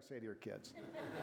[0.00, 0.72] ever say to your kids?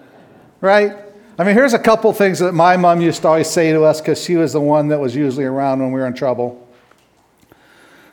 [0.62, 0.98] right?
[1.40, 4.02] I mean, here's a couple things that my mom used to always say to us
[4.02, 6.67] because she was the one that was usually around when we were in trouble.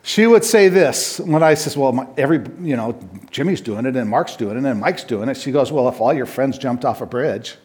[0.03, 2.99] She would say this when I says, "Well, my, every you know,
[3.31, 6.01] Jimmy's doing it and Mark's doing it and Mike's doing it." She goes, "Well, if
[6.01, 7.57] all your friends jumped off a bridge,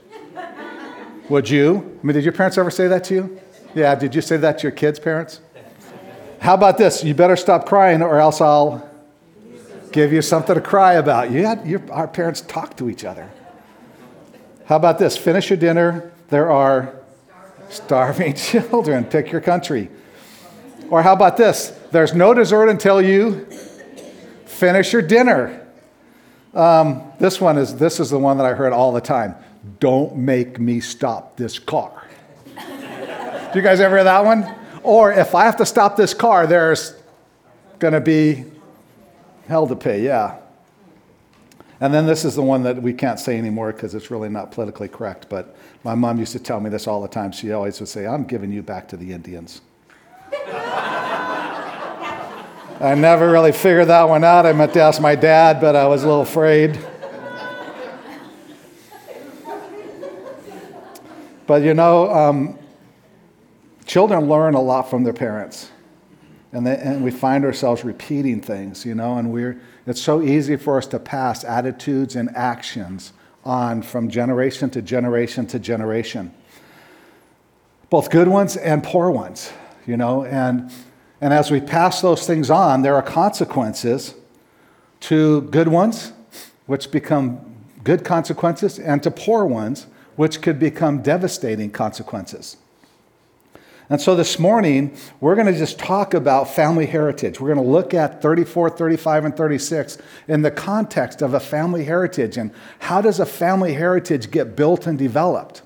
[1.30, 3.42] would you?" I mean, did your parents ever say that to you?
[3.76, 3.96] Yeah.
[3.96, 5.42] Did you say that to your kids' parents?
[6.40, 7.04] How about this?
[7.04, 8.89] You better stop crying, or else I'll
[9.92, 11.32] give you something to cry about.
[11.32, 13.30] You had, your, our parents talk to each other.
[14.66, 15.18] How about this?
[15.18, 16.12] Finish your dinner.
[16.30, 16.96] There are
[17.70, 19.06] starving children.
[19.06, 19.90] Pick your country.
[20.90, 21.70] Or how about this?
[21.92, 23.46] There's no dessert until you
[24.46, 25.68] finish your dinner.
[26.54, 29.36] Um, this one is this is the one that I heard all the time.
[29.80, 32.08] Don't make me stop this car.
[32.58, 34.56] Do you guys ever hear that one?
[34.84, 36.94] Or if I have to stop this car, there's
[37.80, 38.46] going to be
[39.50, 40.02] hell to pay.
[40.02, 40.38] Yeah.
[41.82, 44.52] And then this is the one that we can't say anymore because it's really not
[44.52, 45.28] politically correct.
[45.30, 47.32] But my mom used to tell me this all the time.
[47.32, 49.62] She always would say, I'm giving you back to the Indians.
[52.82, 54.46] I never really figured that one out.
[54.46, 56.80] I meant to ask my dad, but I was a little afraid.
[61.48, 62.60] But you know, um,
[63.86, 65.72] children learn a lot from their parents.
[66.52, 70.56] And, they, and we find ourselves repeating things, you know, and we're, it's so easy
[70.56, 73.14] for us to pass attitudes and actions
[73.46, 76.34] on from generation to generation to generation.
[77.90, 79.52] Both good ones and poor ones,
[79.86, 80.72] you know, and,
[81.22, 84.16] and as we pass those things on, there are consequences
[85.02, 86.14] to good ones,
[86.66, 87.40] which become
[87.84, 92.58] good consequences, and to poor ones, which could become devastating consequences.
[93.92, 97.40] And so this morning, we're going to just talk about family heritage.
[97.40, 101.84] We're going to look at 34, 35, and 36 in the context of a family
[101.86, 105.64] heritage and how does a family heritage get built and developed?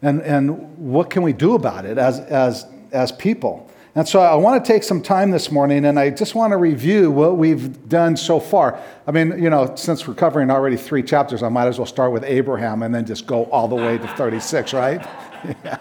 [0.00, 3.70] And, and what can we do about it as, as, as people?
[3.94, 6.56] And so I want to take some time this morning and I just want to
[6.56, 8.80] review what we've done so far.
[9.06, 12.12] I mean, you know, since we're covering already three chapters, I might as well start
[12.12, 15.06] with Abraham and then just go all the way to 36, right?
[15.64, 15.78] yeah.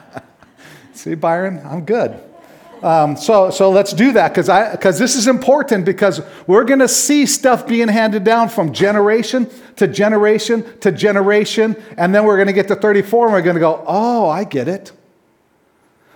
[0.97, 2.19] See, Byron, I'm good.
[2.81, 6.87] Um, so, so let's do that because because this is important because we're going to
[6.87, 12.47] see stuff being handed down from generation to generation to generation, and then we're going
[12.47, 14.91] to get to 34 and we're going to go, oh, I get it.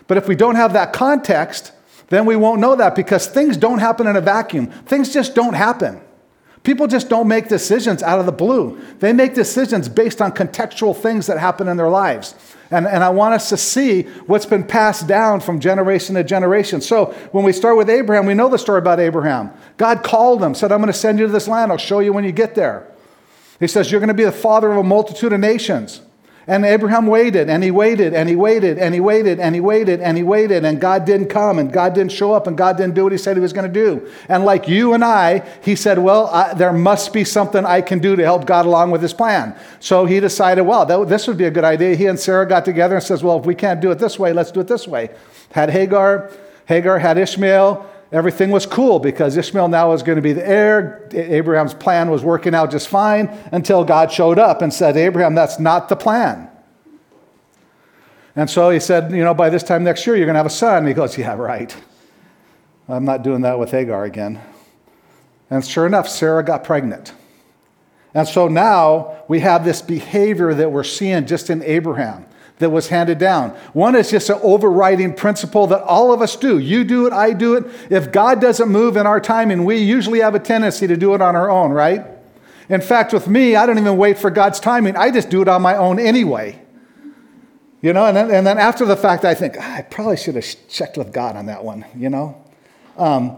[0.08, 1.74] But if we don't have that context,
[2.10, 4.66] then we won't know that because things don't happen in a vacuum.
[4.66, 6.02] Things just don't happen.
[6.64, 8.80] People just don't make decisions out of the blue.
[9.00, 12.34] They make decisions based on contextual things that happen in their lives.
[12.72, 16.80] And, and I want us to see what's been passed down from generation to generation.
[16.80, 19.52] So when we start with Abraham, we know the story about Abraham.
[19.76, 21.72] God called him, said, I'm going to send you to this land.
[21.72, 22.88] I'll show you when you get there.
[23.60, 26.02] He says, You're going to be the father of a multitude of nations.
[26.48, 30.02] And Abraham waited and he waited and he waited and he waited and he waited
[30.02, 32.96] and he waited and God didn't come and God didn't show up and God didn't
[32.96, 34.10] do what he said he was going to do.
[34.28, 38.00] And like you and I, he said, Well, I, there must be something I can
[38.00, 39.56] do to help God along with his plan.
[39.80, 41.96] So he decided, Well, that, this would be a good idea.
[41.96, 44.34] He and Sarah got together and says, Well, if we can't do it this way,
[44.34, 45.12] let's do it this way.
[45.52, 46.32] Had Hagar,
[46.66, 51.08] Hagar had Ishmael, everything was cool because Ishmael now was going to be the heir.
[51.14, 55.60] Abraham's plan was working out just fine until God showed up and said, Abraham, that's
[55.60, 56.50] not the plan.
[58.36, 60.46] And so he said, You know, by this time next year, you're going to have
[60.46, 60.80] a son.
[60.80, 61.76] And he goes, Yeah, right.
[62.88, 64.42] I'm not doing that with Hagar again.
[65.50, 67.14] And sure enough, Sarah got pregnant.
[68.14, 72.26] And so now we have this behavior that we're seeing just in Abraham
[72.62, 73.50] that was handed down.
[73.74, 76.58] One is just an overriding principle that all of us do.
[76.58, 77.66] You do it, I do it.
[77.90, 81.22] If God doesn't move in our timing, we usually have a tendency to do it
[81.22, 82.06] on our own, right?
[82.70, 84.96] In fact, with me, I don't even wait for God's timing.
[84.96, 86.62] I just do it on my own anyway.
[87.82, 90.36] You know, and then, and then after the fact, I think, ah, I probably should
[90.36, 92.42] have checked with God on that one, you know?
[92.96, 93.38] Um,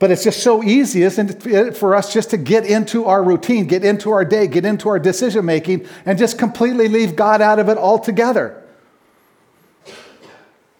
[0.00, 3.66] but it's just so easy, isn't it, for us just to get into our routine,
[3.66, 7.60] get into our day, get into our decision making, and just completely leave God out
[7.60, 8.63] of it altogether.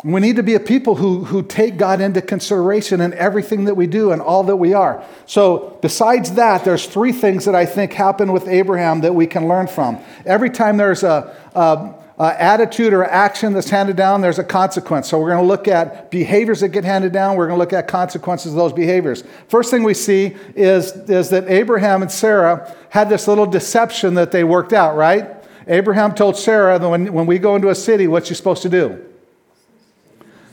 [0.04, 3.74] We need to be a people who, who take God into consideration in everything that
[3.74, 5.02] we do and all that we are.
[5.24, 9.48] So, besides that, there's three things that I think happen with Abraham that we can
[9.48, 9.98] learn from.
[10.26, 15.08] Every time there's a, a, a attitude or action that's handed down, there's a consequence.
[15.08, 17.38] So, we're going to look at behaviors that get handed down.
[17.38, 19.24] We're going to look at consequences of those behaviors.
[19.48, 24.32] First thing we see is, is that Abraham and Sarah had this little deception that
[24.32, 25.30] they worked out, right?
[25.66, 29.02] Abraham told Sarah when, when we go into a city, what you're supposed to do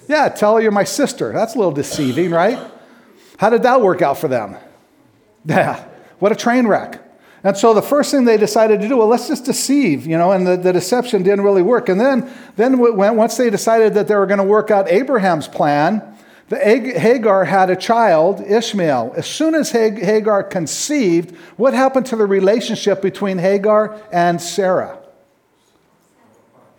[0.07, 1.31] yeah, tell her you're my sister.
[1.31, 2.59] That's a little deceiving, right?
[3.37, 4.57] How did that work out for them?
[5.45, 5.83] Yeah,
[6.19, 7.01] what a train wreck.
[7.43, 10.31] And so the first thing they decided to do, well, let's just deceive, you know,
[10.31, 11.89] and the, the deception didn't really work.
[11.89, 15.47] And then, then when, once they decided that they were going to work out Abraham's
[15.47, 16.03] plan,
[16.49, 19.13] the Hagar had a child, Ishmael.
[19.15, 25.00] As soon as Hagar conceived, what happened to the relationship between Hagar and Sarah?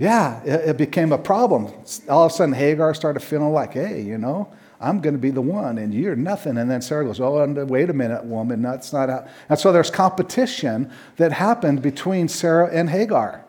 [0.02, 1.66] Yeah, it, it became a problem.
[2.08, 5.30] All of a sudden, Hagar started feeling like, hey, you know, I'm going to be
[5.30, 6.58] the one and you're nothing.
[6.58, 9.28] And then Sarah goes, Oh, wait a minute, woman, that's not how.
[9.48, 13.44] And so there's competition that happened between Sarah and Hagar.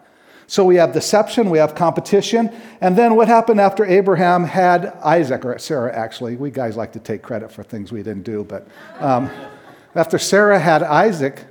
[0.46, 2.56] So we have deception, we have competition.
[2.82, 6.36] And then what happened after Abraham had Isaac, or Sarah actually?
[6.36, 8.44] We guys like to take credit for things we didn't do.
[8.44, 8.68] But
[9.00, 9.32] um,
[9.96, 11.46] after Sarah had Isaac,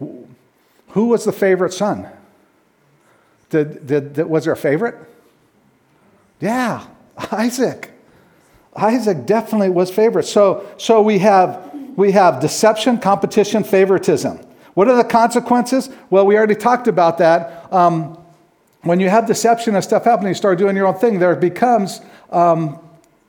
[0.00, 2.08] who was the favorite son?
[3.50, 4.96] Did, did, did, was there a favorite?
[6.40, 6.86] Yeah,
[7.32, 7.90] Isaac.
[8.76, 10.24] Isaac definitely was favorite.
[10.24, 14.38] So, so we, have, we have deception, competition, favoritism.
[14.74, 15.90] What are the consequences?
[16.10, 17.72] Well, we already talked about that.
[17.72, 18.16] Um,
[18.82, 22.00] when you have deception and stuff happening, you start doing your own thing, there becomes
[22.30, 22.78] um,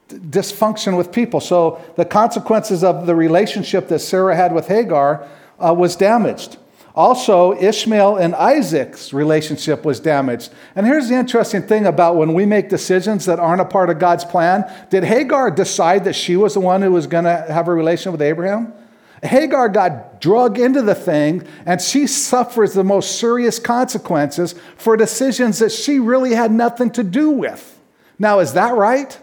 [0.09, 1.39] dysfunction with people.
[1.39, 5.27] So the consequences of the relationship that Sarah had with Hagar
[5.59, 6.57] uh, was damaged.
[6.95, 10.51] Also, Ishmael and Isaac's relationship was damaged.
[10.75, 13.99] And here's the interesting thing about when we make decisions that aren't a part of
[13.99, 14.69] God's plan.
[14.89, 18.11] Did Hagar decide that she was the one who was going to have a relation
[18.11, 18.73] with Abraham?
[19.21, 25.59] Hagar got drug into the thing, and she suffers the most serious consequences for decisions
[25.59, 27.79] that she really had nothing to do with.
[28.17, 29.17] Now, is that right?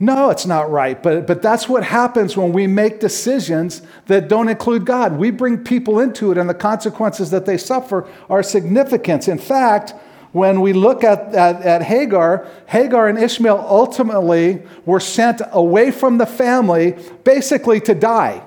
[0.00, 1.02] No, it's not right.
[1.02, 5.18] But, but that's what happens when we make decisions that don't include God.
[5.18, 9.26] We bring people into it, and the consequences that they suffer are significant.
[9.26, 9.94] In fact,
[10.32, 16.18] when we look at, at, at, Hagar, Hagar and Ishmael ultimately were sent away from
[16.18, 18.44] the family basically to die.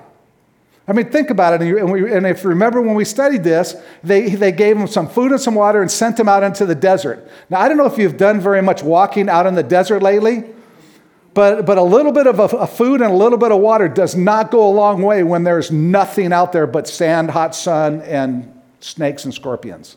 [0.88, 1.62] I mean, think about it.
[1.62, 5.08] And, we, and, if you remember when we studied this, they, they gave them some
[5.08, 7.28] food and some water and sent them out into the desert.
[7.50, 10.44] Now, I don't know if you've done very much walking out in the desert lately.
[11.34, 13.88] But, but a little bit of a, a food and a little bit of water
[13.88, 18.02] does not go a long way when there's nothing out there but sand, hot sun,
[18.02, 19.96] and snakes and scorpions.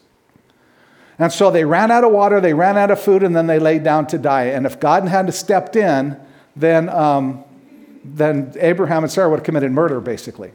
[1.19, 3.59] And so they ran out of water, they ran out of food, and then they
[3.59, 4.45] laid down to die.
[4.45, 6.17] And if God hadn't stepped in,
[6.55, 7.43] then, um,
[8.03, 10.51] then Abraham and Sarah would have committed murder, basically.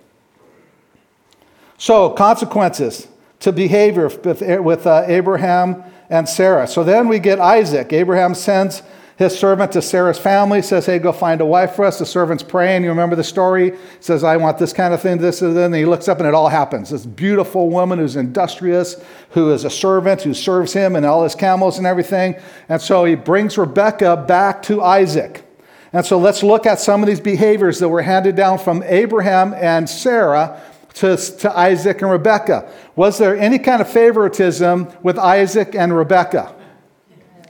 [1.78, 3.08] So, consequences
[3.40, 6.66] to behavior with, with uh, Abraham and Sarah.
[6.66, 7.92] So then we get Isaac.
[7.92, 8.82] Abraham sends
[9.20, 11.98] his servant to Sarah's family, says, Hey, go find a wife for us.
[11.98, 12.84] The servant's praying.
[12.84, 13.76] You remember the story?
[14.00, 15.66] Says, I want this kind of thing, this and then.
[15.66, 16.88] And he looks up and it all happens.
[16.88, 18.96] This beautiful woman who's industrious,
[19.32, 22.34] who is a servant, who serves him and all his camels and everything.
[22.70, 25.44] And so he brings Rebecca back to Isaac.
[25.92, 29.52] And so let's look at some of these behaviors that were handed down from Abraham
[29.52, 30.58] and Sarah
[30.94, 32.72] to, to Isaac and Rebecca.
[32.96, 36.54] Was there any kind of favoritism with Isaac and Rebecca?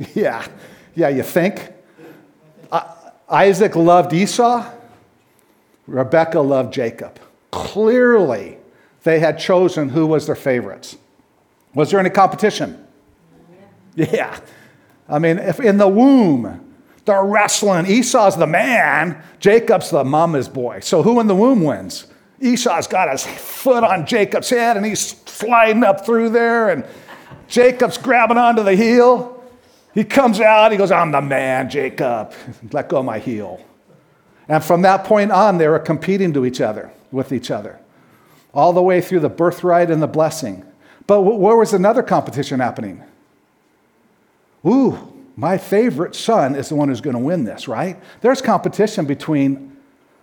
[0.15, 0.47] Yeah.
[1.01, 1.73] Yeah, you think?
[3.31, 4.71] Isaac loved Esau,
[5.87, 7.19] Rebecca loved Jacob.
[7.51, 8.59] Clearly,
[9.05, 10.99] they had chosen who was their favorites.
[11.73, 12.87] Was there any competition?
[13.95, 14.07] Yeah.
[14.13, 14.41] yeah.
[15.09, 16.75] I mean, if in the womb,
[17.07, 17.87] they're wrestling.
[17.87, 20.81] Esau's the man, Jacob's the mama's boy.
[20.81, 22.09] So who in the womb wins?
[22.43, 26.85] Esau's got his foot on Jacob's head and he's sliding up through there, and
[27.49, 29.40] Jacob's grabbing onto the heel.
[29.95, 32.33] He comes out, he goes, I'm the man, Jacob.
[32.73, 33.65] Let go of my heel.
[34.49, 37.79] And from that point on, they were competing to each other, with each other,
[38.53, 40.65] all the way through the birthright and the blessing.
[41.07, 43.03] But where was another competition happening?
[44.67, 47.99] Ooh, my favorite son is the one who's going to win this, right?
[48.21, 49.77] There's competition between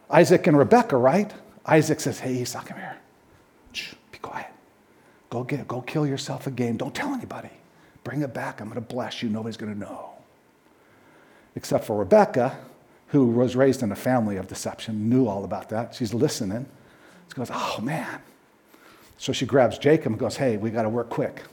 [0.09, 1.33] Isaac and Rebecca, right?
[1.65, 2.97] Isaac says, Hey, Esau, come here.
[3.73, 4.51] Shh, be quiet.
[5.29, 6.77] Go get, go kill yourself again.
[6.77, 7.49] Don't tell anybody.
[8.07, 8.61] Bring it back.
[8.61, 9.27] I'm going to bless you.
[9.27, 10.11] Nobody's going to know.
[11.57, 12.57] Except for Rebecca,
[13.07, 15.93] who was raised in a family of deception, knew all about that.
[15.93, 16.67] She's listening.
[17.27, 18.21] She goes, Oh, man.
[19.17, 21.43] So she grabs Jacob and goes, Hey, we got to work quick.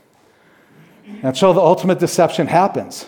[1.25, 3.06] And so the ultimate deception happens.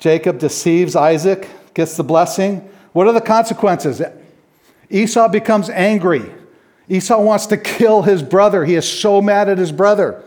[0.00, 2.68] Jacob deceives Isaac, gets the blessing.
[2.92, 4.02] What are the consequences?
[4.90, 6.28] Esau becomes angry.
[6.88, 8.64] Esau wants to kill his brother.
[8.64, 10.24] He is so mad at his brother.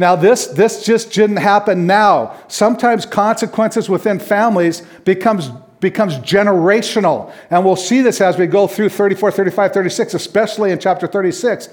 [0.00, 2.34] Now, this, this just didn't happen now.
[2.48, 7.30] Sometimes consequences within families becomes, becomes generational.
[7.50, 11.66] And we'll see this as we go through 34, 35, 36, especially in chapter 36.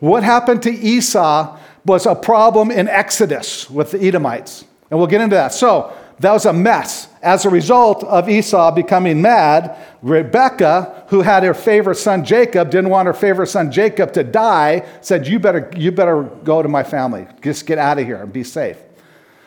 [0.00, 4.64] What happened to Esau was a problem in Exodus with the Edomites.
[4.90, 5.52] And we'll get into that.
[5.52, 7.08] So, That was a mess.
[7.22, 12.90] As a result of Esau becoming mad, Rebecca, who had her favorite son Jacob, didn't
[12.90, 16.84] want her favorite son Jacob to die, said, You better, you better go to my
[16.84, 17.26] family.
[17.42, 18.78] Just get out of here and be safe.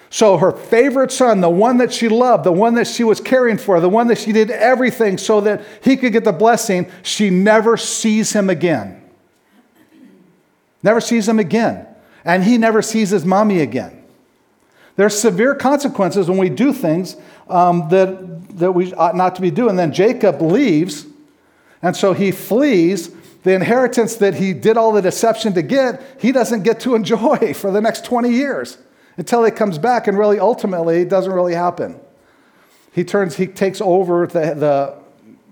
[0.10, 3.58] So her favorite son, the one that she loved, the one that she was caring
[3.58, 7.30] for, the one that she did everything so that he could get the blessing, she
[7.30, 9.04] never sees him again.
[10.82, 11.86] Never sees him again.
[12.24, 13.97] And he never sees his mommy again.
[14.98, 17.16] There's severe consequences when we do things
[17.50, 19.76] um, that, that we ought not to be doing.
[19.76, 21.06] Then Jacob leaves,
[21.82, 23.12] and so he flees.
[23.44, 27.54] The inheritance that he did all the deception to get, he doesn't get to enjoy
[27.56, 28.80] for the next 20 years
[29.16, 32.00] until he comes back, and really, ultimately, it doesn't really happen.
[32.92, 34.96] He turns, he takes over the, the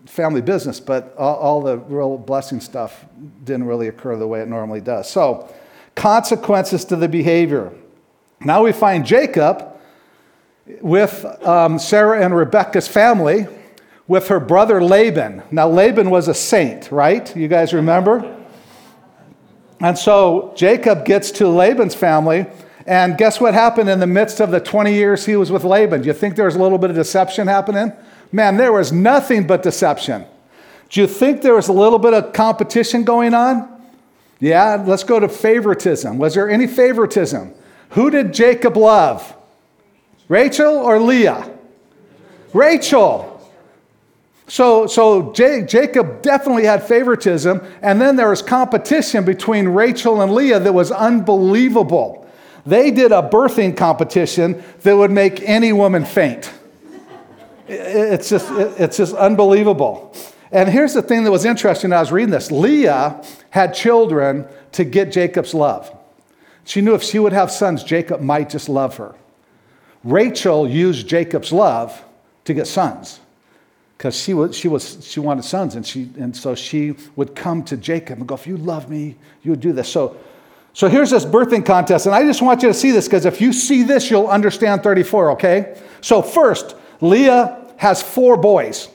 [0.09, 3.05] family business, but all, all the real blessing stuff
[3.43, 5.09] didn't really occur the way it normally does.
[5.09, 5.53] So,
[5.93, 7.71] consequences to the behavior.
[8.45, 9.75] Now we find Jacob
[10.79, 13.47] with um, Sarah and Rebecca's family
[14.07, 15.41] with her brother Laban.
[15.49, 17.35] Now, Laban was a saint, right?
[17.35, 18.37] You guys remember?
[19.81, 22.45] And so Jacob gets to Laban's family
[22.85, 26.03] and guess what happened in the midst of the 20 years he was with Laban?
[26.03, 27.91] Do you think there was a little bit of deception happening?
[28.31, 30.23] Man, there was nothing but deception.
[30.89, 33.71] Do you think there was a little bit of competition going on?
[34.39, 36.19] Yeah, let's go to favoritism.
[36.19, 37.55] Was there any favoritism?
[37.95, 39.35] Who did Jacob love?
[40.27, 41.49] Rachel or Leah?
[42.53, 43.31] Rachel.
[44.47, 50.59] So, so Jacob definitely had favoritism, and then there was competition between Rachel and Leah
[50.59, 52.29] that was unbelievable.
[52.65, 56.51] They did a birthing competition that would make any woman faint.
[57.69, 60.13] It's just, it's just unbelievable.
[60.51, 64.83] And here's the thing that was interesting I was reading this Leah had children to
[64.83, 65.94] get Jacob's love.
[66.65, 69.15] She knew if she would have sons, Jacob might just love her.
[70.03, 72.03] Rachel used Jacob's love
[72.43, 73.19] to get sons
[73.97, 77.63] because she, was, she, was, she wanted sons, and, she, and so she would come
[77.63, 79.87] to Jacob and go, If you love me, you would do this.
[79.87, 80.17] So
[80.75, 83.39] so here's this birthing contest, and I just want you to see this because if
[83.39, 85.81] you see this, you'll understand 34, okay?
[86.01, 88.89] So, first, Leah has four boys.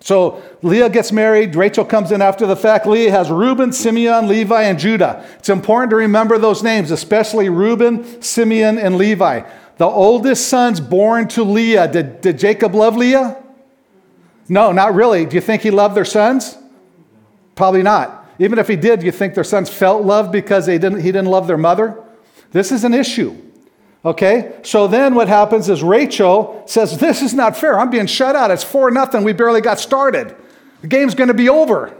[0.00, 2.86] So Leah gets married, Rachel comes in after the fact.
[2.86, 5.24] Leah has Reuben, Simeon, Levi, and Judah.
[5.38, 9.42] It's important to remember those names, especially Reuben, Simeon, and Levi.
[9.76, 13.42] The oldest sons born to Leah, did, did Jacob love Leah?
[14.48, 15.26] No, not really.
[15.26, 16.56] Do you think he loved their sons?
[17.54, 18.26] Probably not.
[18.38, 21.26] Even if he did, you think their sons felt loved because they didn't, he didn't
[21.26, 22.02] love their mother?
[22.52, 23.36] This is an issue.
[24.04, 24.58] Okay?
[24.62, 27.78] So then what happens is Rachel says, This is not fair.
[27.78, 28.50] I'm being shut out.
[28.50, 29.24] It's 4 nothing.
[29.24, 30.34] We barely got started.
[30.80, 31.96] The game's going to be over.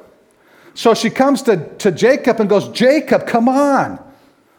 [0.74, 3.98] So she comes to, to Jacob and goes, Jacob, come on.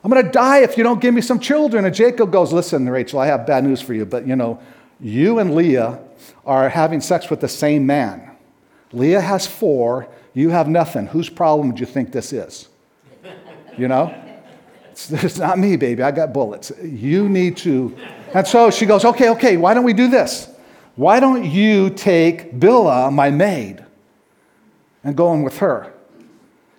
[0.03, 1.85] I'm going to die if you don't give me some children.
[1.85, 4.59] And Jacob goes, Listen, Rachel, I have bad news for you, but you know,
[4.99, 5.99] you and Leah
[6.45, 8.35] are having sex with the same man.
[8.91, 11.07] Leah has four, you have nothing.
[11.07, 12.67] Whose problem do you think this is?
[13.77, 14.13] You know?
[14.99, 16.03] It's, it's not me, baby.
[16.03, 16.71] I got bullets.
[16.81, 17.95] You need to.
[18.33, 20.49] And so she goes, okay, okay, why don't we do this?
[20.95, 23.85] Why don't you take Bilhah, my maid,
[25.03, 25.93] and go in with her?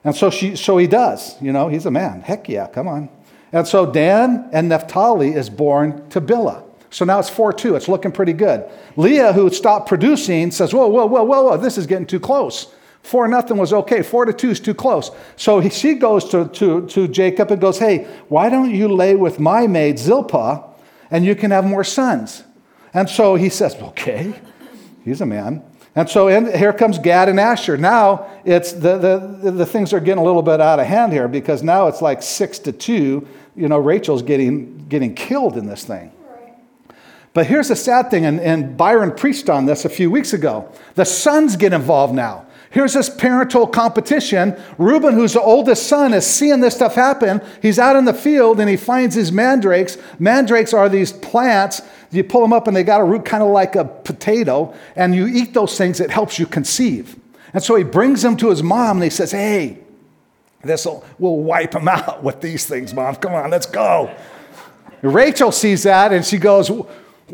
[0.04, 1.40] And so, she, so he does.
[1.40, 2.20] You know, he's a man.
[2.20, 3.08] Heck yeah, come on.
[3.52, 6.62] And so Dan and Naphtali is born to Bilhah.
[6.90, 7.76] So now it's 4 2.
[7.76, 8.68] It's looking pretty good.
[8.96, 12.72] Leah, who stopped producing, says, Whoa, whoa, whoa, whoa, whoa, this is getting too close.
[13.02, 14.02] Four nothing was okay.
[14.02, 15.10] Four to two is too close.
[15.36, 19.16] So he, she goes to, to, to Jacob and goes, Hey, why don't you lay
[19.16, 20.64] with my maid Zilpah
[21.10, 22.44] and you can have more sons?
[22.92, 24.34] And so he says, Okay.
[25.04, 25.62] He's a man.
[25.96, 27.76] And so in, here comes Gad and Asher.
[27.76, 31.26] Now it's the, the, the things are getting a little bit out of hand here
[31.26, 33.26] because now it's like six to two.
[33.56, 36.12] You know, Rachel's getting, getting killed in this thing.
[37.32, 40.72] But here's the sad thing, and, and Byron preached on this a few weeks ago.
[40.94, 42.46] The sons get involved now.
[42.70, 44.56] Here's this parental competition.
[44.78, 47.42] Reuben, who's the oldest son, is seeing this stuff happen.
[47.60, 49.98] He's out in the field and he finds these mandrakes.
[50.20, 51.82] Mandrakes are these plants.
[52.12, 55.14] You pull them up and they got a root kind of like a potato, and
[55.14, 57.16] you eat those things, it helps you conceive.
[57.52, 59.78] And so he brings them to his mom and he says, Hey,
[60.62, 63.16] this will we'll wipe them out with these things, mom.
[63.16, 64.14] Come on, let's go.
[65.02, 66.70] Rachel sees that and she goes,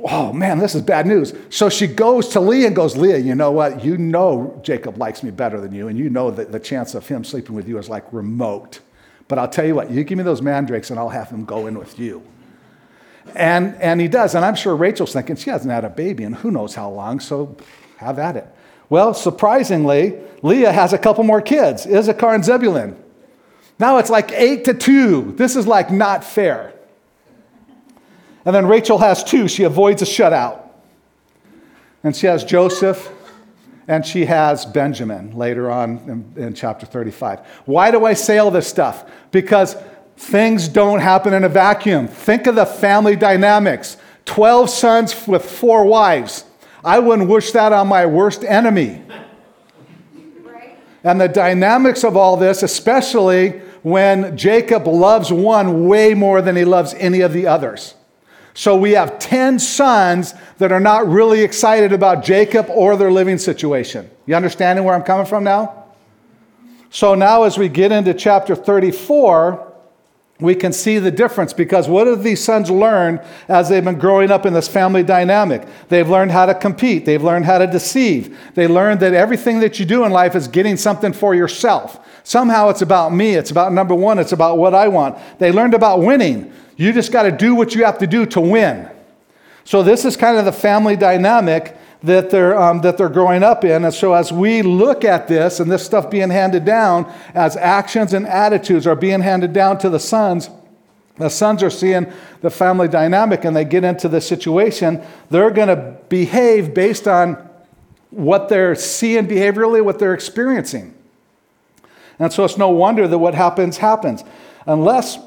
[0.05, 1.35] oh man, this is bad news.
[1.50, 3.85] So she goes to Leah and goes, Leah, you know what?
[3.85, 7.07] You know Jacob likes me better than you, and you know that the chance of
[7.07, 8.81] him sleeping with you is like remote.
[9.29, 11.67] But I'll tell you what, you give me those mandrakes and I'll have him go
[11.67, 12.23] in with you.
[13.35, 14.35] And, and he does.
[14.35, 17.19] And I'm sure Rachel's thinking she hasn't had a baby in who knows how long,
[17.19, 17.57] so
[17.97, 18.47] have at it.
[18.88, 22.97] Well, surprisingly, Leah has a couple more kids Issachar and Zebulun.
[23.79, 25.33] Now it's like eight to two.
[25.33, 26.73] This is like not fair.
[28.47, 29.49] And then Rachel has two.
[29.49, 30.61] She avoids a shutout.
[32.05, 33.11] And she has Joseph,
[33.88, 35.99] and she has Benjamin later on
[36.37, 37.41] in, in, chapter 35.
[37.65, 39.11] Why do I say all this stuff?
[39.33, 39.76] Because
[40.17, 42.07] things don't happen in a vacuum.
[42.07, 46.45] Think of the family dynamics 12 sons with four wives.
[46.85, 49.03] I wouldn't wish that on my worst enemy.
[51.03, 53.50] And the dynamics of all this, especially
[53.83, 57.96] when Jacob loves one way more than he loves any of the others.
[58.57, 63.37] So we have 10 sons that are not really excited about Jacob or their living
[63.37, 64.09] situation.
[64.25, 65.85] You understanding where I'm coming from now?
[66.89, 69.75] So now, as we get into chapter 34,
[70.41, 74.31] we can see the difference because what have these sons learned as they've been growing
[74.31, 75.69] up in this family dynamic?
[75.91, 79.79] They've learned how to compete, they've learned how to deceive, they learned that everything that
[79.79, 82.01] you do in life is getting something for yourself.
[82.25, 85.19] Somehow it's about me, it's about number one, it's about what I want.
[85.39, 86.55] They learned about winning.
[86.76, 88.88] You just got to do what you have to do to win.
[89.64, 93.64] So, this is kind of the family dynamic that they're, um, that they're growing up
[93.64, 93.85] in.
[93.85, 98.12] And so, as we look at this and this stuff being handed down, as actions
[98.12, 100.50] and attitudes are being handed down to the sons,
[101.16, 105.02] the sons are seeing the family dynamic and they get into the situation.
[105.30, 107.35] They're going to behave based on
[108.11, 110.95] what they're seeing behaviorally, what they're experiencing.
[112.18, 114.23] And so, it's no wonder that what happens happens.
[114.66, 115.18] Unless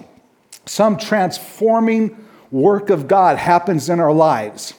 [0.70, 2.16] some transforming
[2.52, 4.76] work of God happens in our lives,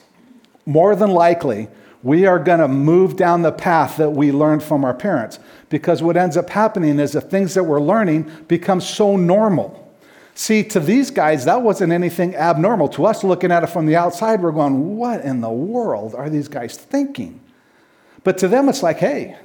[0.65, 1.67] more than likely,
[2.01, 5.37] we are going to move down the path that we learned from our parents.
[5.67, 9.93] Because what ends up happening is the things that we're learning become so normal.
[10.33, 12.87] See, to these guys, that wasn't anything abnormal.
[12.89, 16.29] To us, looking at it from the outside, we're going, what in the world are
[16.29, 17.41] these guys thinking?
[18.23, 19.37] But to them, it's like, hey,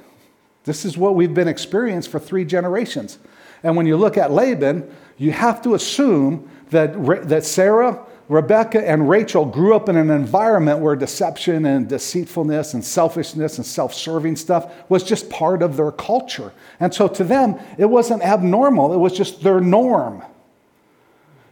[0.63, 3.19] this is what we've been experienced for three generations.
[3.63, 9.09] And when you look at Laban, you have to assume that, that Sarah, Rebecca, and
[9.09, 14.35] Rachel grew up in an environment where deception and deceitfulness and selfishness and self serving
[14.35, 16.53] stuff was just part of their culture.
[16.79, 20.23] And so to them, it wasn't abnormal, it was just their norm.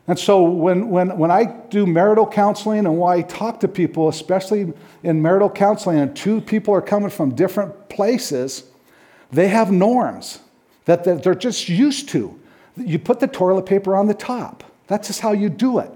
[0.07, 4.07] And so when, when, when I do marital counseling and when I talk to people,
[4.07, 8.65] especially in marital counseling, and two people are coming from different places,
[9.31, 10.41] they have norms
[10.85, 12.39] that they're just used to.
[12.77, 14.63] You put the toilet paper on the top.
[14.87, 15.91] That's just how you do it.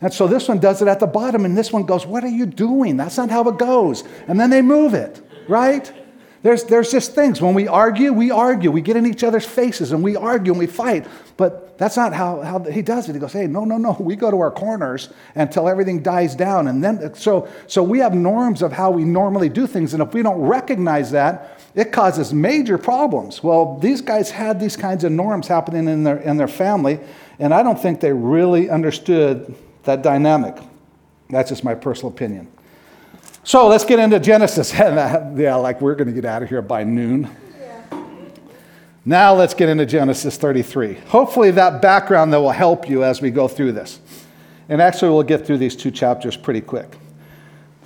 [0.00, 2.28] And so this one does it at the bottom, and this one goes, What are
[2.28, 2.96] you doing?
[2.96, 4.02] That's not how it goes.
[4.28, 5.92] And then they move it, right?
[6.42, 7.42] There's, there's just things.
[7.42, 8.70] When we argue, we argue.
[8.70, 11.06] We get in each other's faces and we argue and we fight.
[11.36, 13.12] But that's not how, how he does it.
[13.12, 13.94] He goes, hey, no, no, no.
[14.00, 16.68] We go to our corners until everything dies down.
[16.68, 19.92] And then, so, so we have norms of how we normally do things.
[19.92, 23.42] And if we don't recognize that, it causes major problems.
[23.42, 27.00] Well, these guys had these kinds of norms happening in their, in their family.
[27.38, 29.54] And I don't think they really understood
[29.84, 30.56] that dynamic.
[31.30, 32.48] That's just my personal opinion.
[33.44, 34.72] So let's get into Genesis.
[34.78, 37.30] yeah, like we're going to get out of here by noon.
[39.04, 40.94] Now let's get into Genesis 33.
[41.06, 43.98] Hopefully, that background that will help you as we go through this.
[44.68, 46.98] And actually, we'll get through these two chapters pretty quick.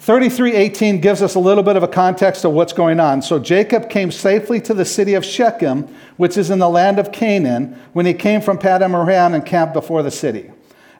[0.04, 3.22] 33:18 gives us a little bit of a context of what's going on.
[3.22, 5.88] So Jacob came safely to the city of Shechem,
[6.18, 9.72] which is in the land of Canaan, when he came from Paddan Aram and camped
[9.72, 10.50] before the city.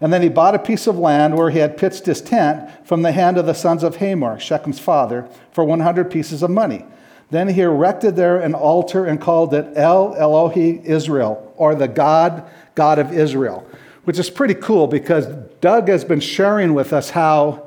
[0.01, 3.03] And then he bought a piece of land where he had pitched his tent from
[3.03, 6.87] the hand of the sons of Hamor, Shechem's father, for 100 pieces of money.
[7.31, 12.43] Then he erected there an altar and called it El Elohi Israel, or the God,
[12.75, 13.67] God of Israel,
[14.05, 15.27] which is pretty cool because
[15.61, 17.64] Doug has been sharing with us how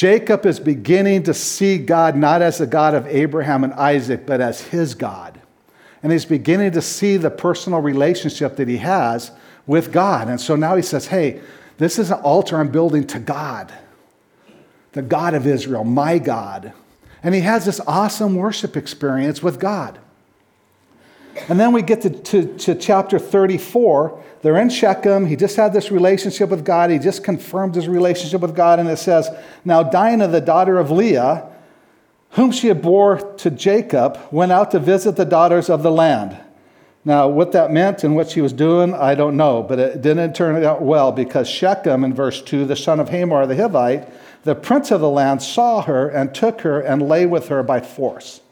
[0.00, 4.40] Jacob is beginning to see God not as the God of Abraham and Isaac, but
[4.40, 5.38] as his God.
[6.02, 9.30] And he's beginning to see the personal relationship that he has
[9.66, 10.28] with God.
[10.28, 11.42] And so now he says, hey,
[11.76, 13.74] this is an altar I'm building to God,
[14.92, 16.72] the God of Israel, my God.
[17.22, 19.98] And he has this awesome worship experience with God.
[21.48, 24.22] And then we get to, to, to, chapter 34.
[24.42, 25.26] They're in Shechem.
[25.26, 26.90] He just had this relationship with God.
[26.90, 28.78] He just confirmed his relationship with God.
[28.78, 29.28] And it says,
[29.64, 31.48] Now Dinah, the daughter of Leah,
[32.30, 36.38] whom she had bore to Jacob, went out to visit the daughters of the land.
[37.04, 40.34] Now, what that meant and what she was doing, I don't know, but it didn't
[40.34, 44.10] turn out well because Shechem, in verse 2, the son of Hamor the Hivite,
[44.44, 47.80] the prince of the land, saw her and took her and lay with her by
[47.80, 48.42] force.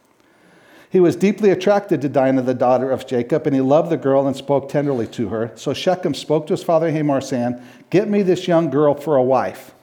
[0.90, 4.26] He was deeply attracted to Dinah, the daughter of Jacob, and he loved the girl
[4.26, 5.52] and spoke tenderly to her.
[5.54, 9.22] So Shechem spoke to his father Hamor, saying, Get me this young girl for a
[9.22, 9.74] wife.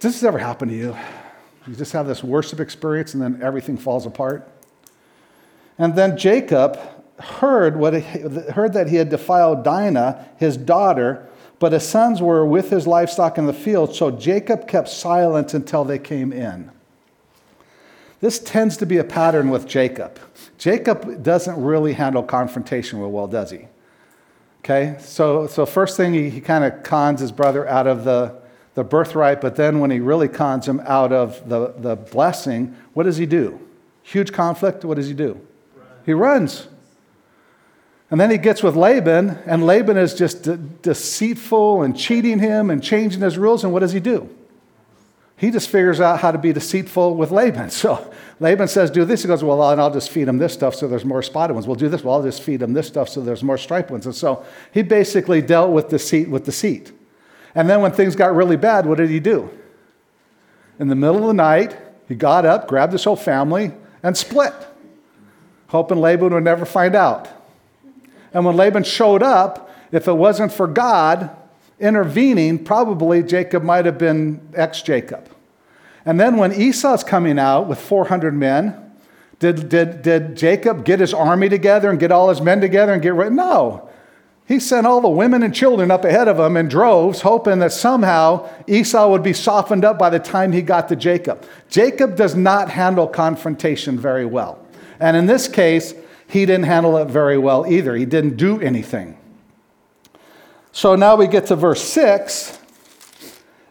[0.00, 0.96] Does this ever happen to you?
[1.66, 4.48] You just have this worship experience and then everything falls apart?
[5.78, 6.78] And then Jacob
[7.18, 11.26] heard, what he, heard that he had defiled Dinah, his daughter,
[11.58, 15.84] but his sons were with his livestock in the field, so Jacob kept silent until
[15.84, 16.70] they came in.
[18.20, 20.18] This tends to be a pattern with Jacob.
[20.58, 23.66] Jacob doesn't really handle confrontation real well, does he?
[24.60, 28.34] Okay, so, so first thing, he, he kind of cons his brother out of the,
[28.74, 33.04] the birthright, but then when he really cons him out of the, the blessing, what
[33.04, 33.60] does he do?
[34.02, 35.34] Huge conflict, what does he do?
[35.76, 35.86] Run.
[36.04, 36.68] He runs.
[38.10, 42.70] And then he gets with Laban, and Laban is just de- deceitful and cheating him
[42.70, 44.35] and changing his rules, and what does he do?
[45.38, 47.70] He just figures out how to be deceitful with Laban.
[47.76, 49.22] So Laban says, Do this.
[49.22, 51.66] He goes, Well, and I'll just feed him this stuff so there's more spotted ones.
[51.66, 52.02] We'll do this.
[52.02, 54.06] Well, I'll just feed him this stuff so there's more striped ones.
[54.06, 56.92] And so he basically dealt with deceit with deceit.
[57.54, 59.50] And then when things got really bad, what did he do?
[60.78, 63.72] In the middle of the night, he got up, grabbed his whole family,
[64.02, 64.52] and split,
[65.68, 67.28] hoping Laban would never find out.
[68.32, 71.34] And when Laban showed up, if it wasn't for God,
[71.78, 75.28] intervening, probably Jacob might have been ex Jacob.
[76.04, 78.92] And then when Esau's coming out with 400 men,
[79.38, 83.02] did, did, did Jacob get his army together and get all his men together and
[83.02, 83.34] get ready?
[83.34, 83.88] No.
[84.46, 87.72] He sent all the women and children up ahead of him in droves, hoping that
[87.72, 91.44] somehow Esau would be softened up by the time he got to Jacob.
[91.68, 94.64] Jacob does not handle confrontation very well.
[95.00, 95.94] And in this case,
[96.28, 97.96] he didn't handle it very well either.
[97.96, 99.18] He didn't do anything.
[100.76, 102.58] So now we get to verse 6.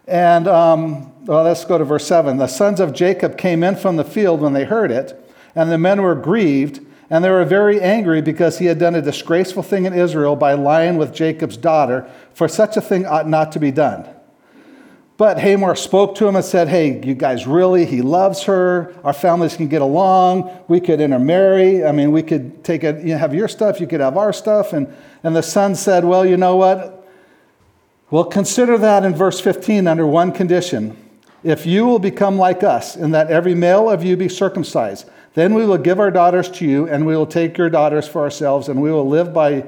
[0.08, 2.36] And um, well, let's go to verse 7.
[2.36, 5.14] The sons of Jacob came in from the field when they heard it,
[5.54, 9.00] and the men were grieved, and they were very angry because he had done a
[9.00, 13.52] disgraceful thing in Israel by lying with Jacob's daughter, for such a thing ought not
[13.52, 14.04] to be done.
[15.16, 18.94] But Hamor spoke to him and said, Hey, you guys really, he loves her.
[19.02, 20.50] Our families can get along.
[20.68, 21.84] We could intermarry.
[21.84, 24.32] I mean, we could take it, you know, have your stuff, you could have our
[24.32, 24.72] stuff.
[24.72, 27.08] And, and the son said, Well, you know what?
[28.10, 30.96] Well, consider that in verse 15 under one condition.
[31.42, 35.54] If you will become like us, in that every male of you be circumcised, then
[35.54, 38.68] we will give our daughters to you, and we will take your daughters for ourselves,
[38.68, 39.64] and we will live, by,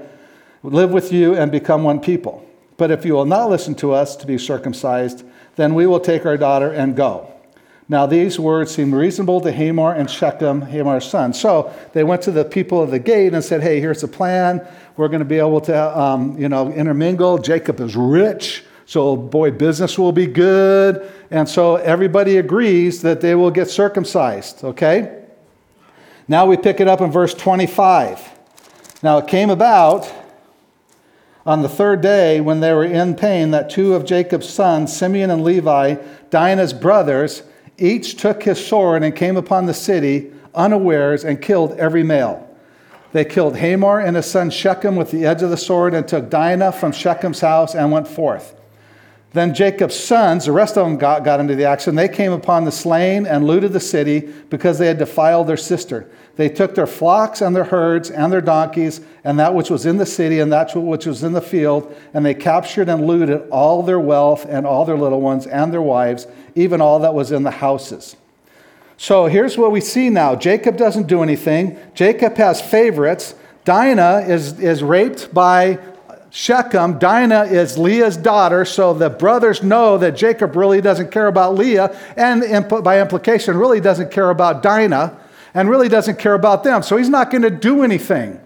[0.62, 2.44] live with you and become one people.
[2.76, 5.24] But if you will not listen to us to be circumcised,
[5.58, 7.32] then we will take our daughter and go.
[7.88, 11.32] Now, these words seemed reasonable to Hamor and Shechem, Hamor's son.
[11.32, 14.64] So they went to the people of the gate and said, Hey, here's the plan.
[14.96, 17.38] We're going to be able to, um, you know, intermingle.
[17.38, 21.10] Jacob is rich, so boy, business will be good.
[21.32, 25.24] And so everybody agrees that they will get circumcised, okay?
[26.28, 28.38] Now we pick it up in verse 25.
[29.02, 30.12] Now it came about
[31.46, 35.30] on the third day when they were in pain that two of Jacob's sons, Simeon
[35.30, 35.96] and Levi,
[36.30, 37.42] Dinah's brothers,
[37.78, 42.44] each took his sword and came upon the city unawares and killed every male.
[43.12, 46.28] They killed Hamor and his son Shechem with the edge of the sword and took
[46.28, 48.54] Dinah from Shechem's house and went forth.
[49.32, 51.94] Then Jacob's sons, the rest of them got, got into the action.
[51.94, 56.10] They came upon the slain and looted the city because they had defiled their sister.
[56.36, 59.98] They took their flocks and their herds and their donkeys and that which was in
[59.98, 63.82] the city and that which was in the field, and they captured and looted all
[63.82, 67.42] their wealth and all their little ones and their wives, even all that was in
[67.42, 68.16] the houses.
[68.96, 73.34] So here's what we see now Jacob doesn't do anything, Jacob has favorites.
[73.64, 75.78] Dinah is, is raped by
[76.30, 76.98] Shechem.
[76.98, 81.98] Dinah is Leah's daughter, so the brothers know that Jacob really doesn't care about Leah,
[82.16, 85.18] and by implication, really doesn't care about Dinah,
[85.54, 86.82] and really doesn't care about them.
[86.82, 88.40] So he's not going to do anything.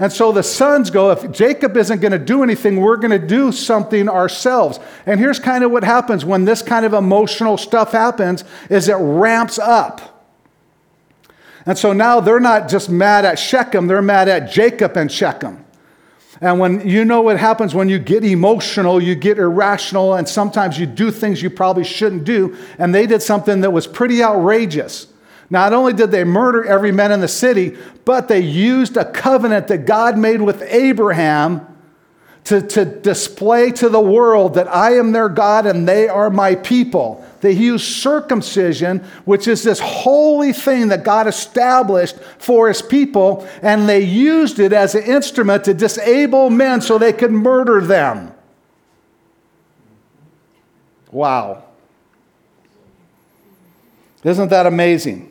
[0.00, 3.26] And so the sons go, if Jacob isn't going to do anything, we're going to
[3.26, 4.78] do something ourselves.
[5.06, 8.94] And here's kind of what happens when this kind of emotional stuff happens is it
[8.94, 10.24] ramps up.
[11.66, 15.64] And so now they're not just mad at Shechem, they're mad at Jacob and Shechem.
[16.40, 20.78] And when you know what happens when you get emotional, you get irrational, and sometimes
[20.78, 22.56] you do things you probably shouldn't do.
[22.78, 25.08] And they did something that was pretty outrageous.
[25.50, 29.68] Not only did they murder every man in the city, but they used a covenant
[29.68, 31.77] that God made with Abraham
[32.48, 36.54] to, to display to the world that I am their God and they are my
[36.54, 37.22] people.
[37.42, 43.86] They used circumcision, which is this holy thing that God established for his people, and
[43.86, 48.32] they used it as an instrument to disable men so they could murder them.
[51.12, 51.64] Wow.
[54.24, 55.27] Isn't that amazing?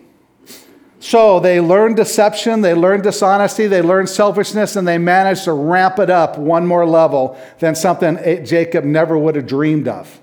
[1.00, 6.00] So they learned deception, they learned dishonesty, they learned selfishness, and they managed to ramp
[6.00, 10.20] it up one more level than something Jacob never would have dreamed of.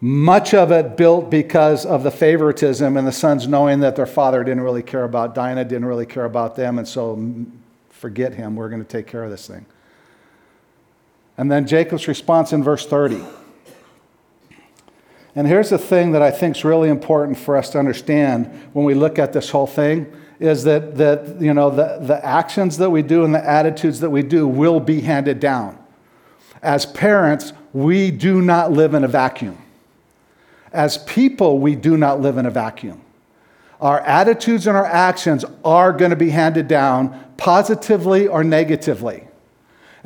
[0.00, 4.44] Much of it built because of the favoritism and the sons knowing that their father
[4.44, 7.50] didn't really care about Dinah, didn't really care about them, and so mm,
[7.90, 9.66] forget him, we're going to take care of this thing.
[11.36, 13.24] And then Jacob's response in verse 30.
[15.38, 18.84] And here's the thing that I think is really important for us to understand when
[18.84, 22.90] we look at this whole thing is that, that you know, the, the actions that
[22.90, 25.78] we do and the attitudes that we do will be handed down.
[26.60, 29.56] As parents, we do not live in a vacuum.
[30.72, 33.00] As people, we do not live in a vacuum.
[33.80, 39.27] Our attitudes and our actions are going to be handed down positively or negatively.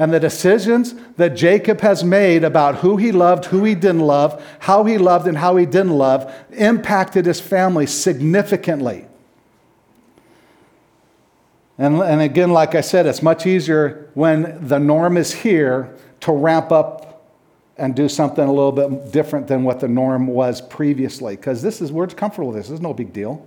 [0.02, 4.44] And the decisions that Jacob has made about who he loved, who he didn't love,
[4.58, 9.06] how he loved, and how he didn't love impacted his family significantly.
[11.78, 16.32] And, and again, like I said, it's much easier when the norm is here to
[16.32, 17.30] ramp up
[17.76, 21.36] and do something a little bit different than what the norm was previously.
[21.36, 22.66] Because this is, we're comfortable with this.
[22.66, 23.46] This is no big deal.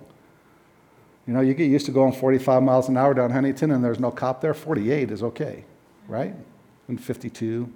[1.28, 4.00] You know, you get used to going 45 miles an hour down Huntington and there's
[4.00, 4.54] no cop there.
[4.54, 5.66] 48 is okay,
[6.08, 6.36] right?
[6.88, 7.72] And 52.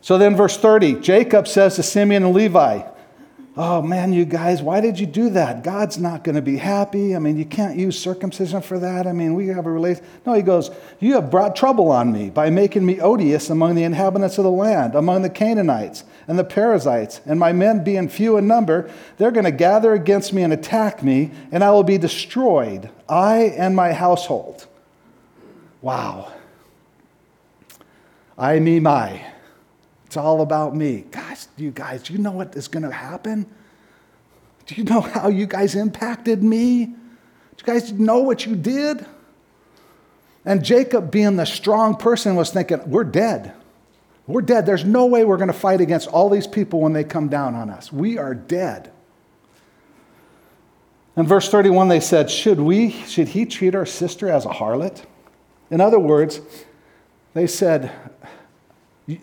[0.00, 2.82] So then, verse 30, Jacob says to Simeon and Levi,
[3.56, 5.62] oh man, you guys, why did you do that?
[5.62, 7.14] God's not going to be happy.
[7.14, 9.06] I mean, you can't use circumcision for that.
[9.06, 10.04] I mean, we have a relation.
[10.24, 13.84] No, he goes, You have brought trouble on me by making me odious among the
[13.84, 18.36] inhabitants of the land, among the Canaanites and the Perizzites, and my men being few
[18.36, 21.98] in number, they're going to gather against me and attack me, and I will be
[21.98, 24.68] destroyed, I and my household.
[25.82, 26.32] Wow.
[28.36, 29.24] I, me, my.
[30.06, 31.04] It's all about me.
[31.10, 33.46] Guys, you guys, you know what is going to happen?
[34.66, 36.86] Do you know how you guys impacted me?
[36.86, 36.92] Do
[37.58, 39.06] you guys know what you did?
[40.44, 43.52] And Jacob, being the strong person, was thinking, We're dead.
[44.26, 44.64] We're dead.
[44.64, 47.54] There's no way we're going to fight against all these people when they come down
[47.54, 47.92] on us.
[47.92, 48.92] We are dead.
[51.16, 55.04] In verse 31, they said, Should, we, should he treat our sister as a harlot?
[55.70, 56.40] In other words,
[57.34, 57.92] they said,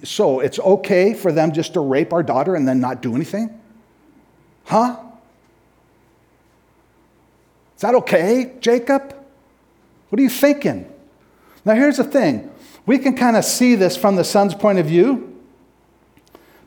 [0.03, 3.59] so it's okay for them just to rape our daughter and then not do anything?
[4.65, 4.97] Huh?
[7.75, 9.13] Is that okay, Jacob?
[10.09, 10.91] What are you thinking?
[11.63, 12.49] Now, here's the thing
[12.85, 15.36] we can kind of see this from the son's point of view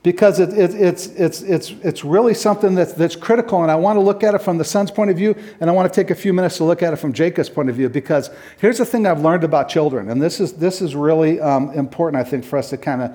[0.02, 3.62] because it, it, it's, it's, it's, it's really something that's, that's critical.
[3.62, 5.72] And I want to look at it from the son's point of view, and I
[5.72, 7.88] want to take a few minutes to look at it from Jacob's point of view
[7.88, 10.08] because here's the thing I've learned about children.
[10.08, 13.12] And this is, this is really um, important, I think, for us to kind of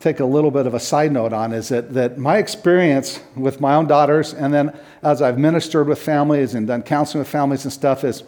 [0.00, 3.60] take a little bit of a side note on is that, that my experience with
[3.60, 7.64] my own daughters, and then as I've ministered with families and done counseling with families
[7.64, 8.22] and stuff, is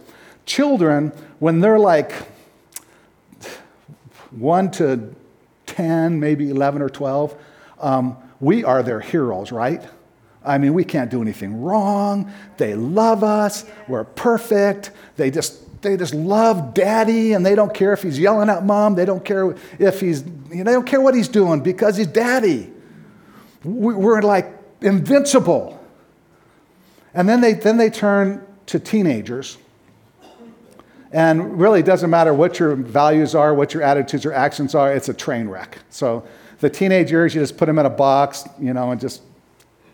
[0.45, 2.13] children, when they're like
[4.31, 5.15] one to
[5.67, 7.37] 10, maybe 11 or 12,
[7.81, 9.83] um, we are their heroes, right?
[10.45, 12.33] I mean, we can't do anything wrong.
[12.57, 13.65] They love us.
[13.89, 14.93] We're perfect.
[15.17, 18.95] They just they just love daddy and they don't care if he's yelling at mom.
[18.95, 22.07] They don't care if he's, you know, they don't care what he's doing because he's
[22.09, 22.73] daddy.
[23.63, 25.81] We're like invincible.
[27.15, 29.59] And then they, then they turn to teenagers.
[31.13, 34.93] And really, it doesn't matter what your values are, what your attitudes or actions are,
[34.93, 35.79] it's a train wreck.
[35.89, 36.27] So
[36.61, 39.23] the teenage years, you just put them in a box, you know, and just,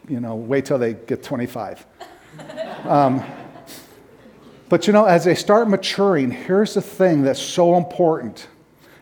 [0.08, 1.86] you know, wait till they get 25.
[2.84, 3.22] Um,
[4.68, 8.48] but you know, as they start maturing, here's the thing that's so important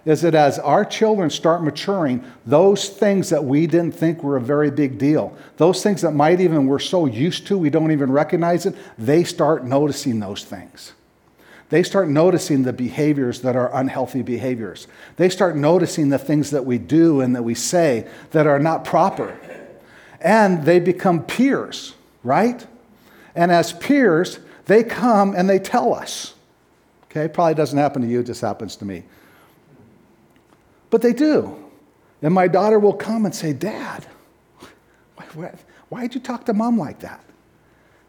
[0.05, 4.41] is that as our children start maturing, those things that we didn't think were a
[4.41, 8.11] very big deal, those things that might even we're so used to we don't even
[8.11, 10.93] recognize it, they start noticing those things.
[11.71, 14.89] They start noticing the behaviors that are unhealthy behaviors.
[15.17, 18.85] They start noticing the things that we do and that we say that are not
[18.85, 19.39] proper.
[20.21, 22.67] And they become peers, right?
[23.37, 26.35] And as peers, they come and they tell us.
[27.05, 29.05] Okay, probably doesn't happen to you, just happens to me.
[30.91, 31.57] But they do.
[32.21, 34.07] And my daughter will come and say, Dad,
[35.15, 35.55] why,
[35.89, 37.25] why, did you talk to mom like that?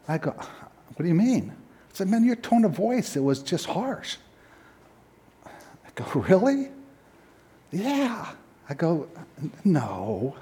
[0.08, 1.54] I go, What do you mean?
[1.92, 4.16] I said, man, your tone of voice, it was just harsh.
[5.44, 5.50] I
[5.94, 6.70] go, really?
[7.70, 8.32] Yeah.
[8.68, 9.08] I go,
[9.64, 10.34] no.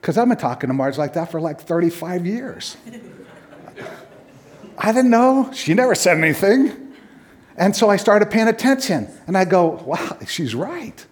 [0.00, 2.76] Because I've been talking to Marge like that for like 35 years.
[4.76, 5.50] I didn't know.
[5.54, 6.92] She never said anything.
[7.56, 9.08] And so I started paying attention.
[9.26, 11.06] And I go, wow, she's right.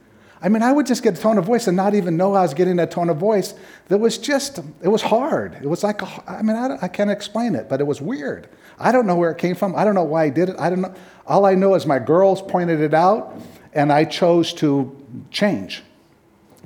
[0.45, 2.43] I mean, I would just get a tone of voice and not even know I
[2.43, 3.55] was getting a tone of voice
[3.89, 5.55] that was just, it was hard.
[5.55, 8.51] It was like, a, I mean, I, I can't explain it, but it was weird.
[8.79, 9.75] I don't know where it came from.
[9.75, 10.57] I don't know why I did it.
[10.59, 10.95] I don't know.
[11.27, 13.41] All I know is my girls pointed it out,
[13.73, 14.95] and I chose to
[15.31, 15.83] change.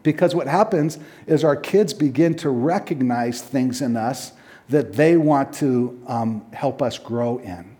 [0.02, 4.32] Because what happens is our kids begin to recognize things in us
[4.70, 7.76] that they want to um, help us grow in.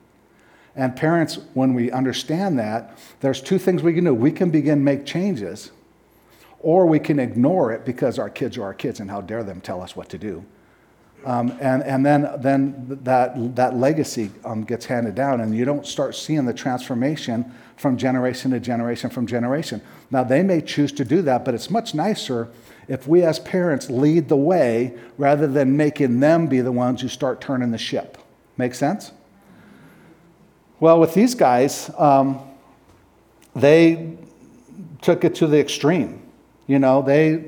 [0.76, 4.14] And parents, when we understand that, there's two things we can do.
[4.14, 5.72] We can begin make changes,
[6.60, 9.60] or we can ignore it because our kids are our kids and how dare them
[9.60, 10.44] tell us what to do.
[11.24, 15.84] Um, and and then, then that, that legacy um, gets handed down, and you don't
[15.86, 19.82] start seeing the transformation from generation to generation from generation.
[20.10, 22.48] Now, they may choose to do that, but it's much nicer
[22.86, 27.08] if we as parents lead the way rather than making them be the ones who
[27.08, 28.16] start turning the ship.
[28.56, 29.12] Make sense?
[30.80, 32.40] Well, with these guys, um,
[33.54, 34.16] they
[35.02, 36.22] took it to the extreme.
[36.68, 37.44] You know, they,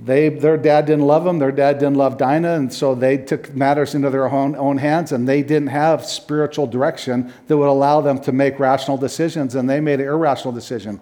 [0.00, 3.54] they, their dad didn't love them, their dad didn't love Dinah, and so they took
[3.54, 8.00] matters into their own, own hands, and they didn't have spiritual direction that would allow
[8.00, 10.98] them to make rational decisions, and they made an irrational decision.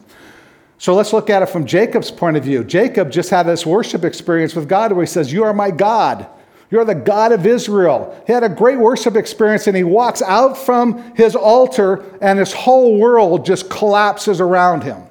[0.79, 2.64] So let's look at it from Jacob's point of view.
[2.64, 6.29] Jacob just had this worship experience with God where he says, You are my God.
[6.70, 8.22] You're the God of Israel.
[8.27, 12.53] He had a great worship experience and he walks out from his altar and his
[12.53, 15.08] whole world just collapses around him.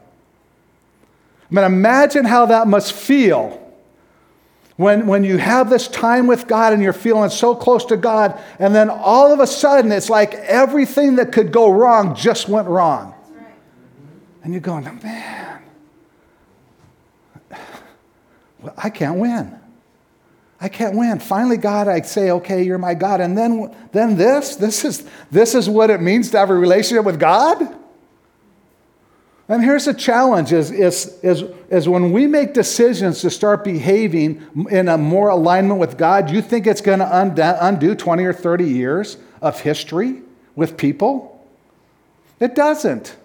[1.49, 3.63] I mean, imagine how that must feel
[4.75, 8.39] when, when you have this time with God and you're feeling so close to God,
[8.59, 12.67] and then all of a sudden it's like everything that could go wrong just went
[12.67, 13.13] wrong.
[14.43, 15.61] And you're going, man,
[18.77, 19.57] I can't win.
[20.59, 21.19] I can't win.
[21.19, 23.21] Finally, God, I say, okay, you're my God.
[23.21, 27.05] And then, then this, this is, this is what it means to have a relationship
[27.05, 27.75] with God?
[29.49, 34.45] And here's the challenge is, is, is, is when we make decisions to start behaving
[34.69, 38.33] in a more alignment with God, you think it's going to undo, undo 20 or
[38.33, 40.21] 30 years of history
[40.55, 41.45] with people?
[42.41, 43.15] It doesn't.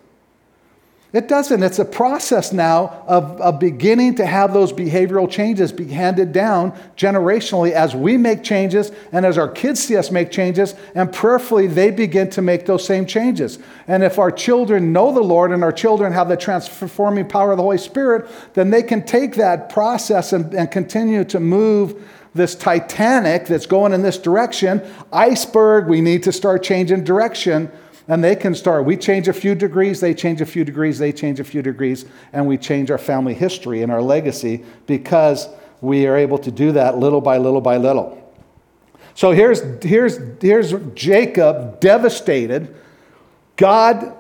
[1.13, 1.63] It doesn't.
[1.63, 6.73] It's a process now of, of beginning to have those behavioral changes be handed down
[6.97, 11.67] generationally as we make changes and as our kids see us make changes, and prayerfully
[11.67, 13.59] they begin to make those same changes.
[13.87, 17.59] And if our children know the Lord and our children have the transforming power of
[17.59, 22.55] the Holy Spirit, then they can take that process and, and continue to move this
[22.55, 24.81] Titanic that's going in this direction.
[25.13, 27.71] Iceberg, we need to start changing direction
[28.09, 28.85] and they can start.
[28.85, 32.05] We change a few degrees, they change a few degrees, they change a few degrees,
[32.33, 35.49] and we change our family history and our legacy because
[35.81, 38.19] we are able to do that little by little by little.
[39.15, 42.75] So here's, here's, here's Jacob devastated.
[43.57, 44.17] God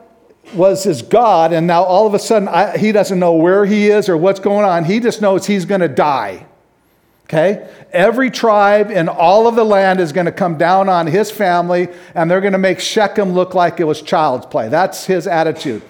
[0.54, 3.88] was his God, and now all of a sudden I, he doesn't know where he
[3.88, 4.84] is or what's going on.
[4.84, 6.46] He just knows he's going to die.
[7.32, 7.66] Okay?
[7.92, 11.88] Every tribe in all of the land is going to come down on his family
[12.14, 14.68] and they're going to make Shechem look like it was child's play.
[14.68, 15.80] That's his attitude.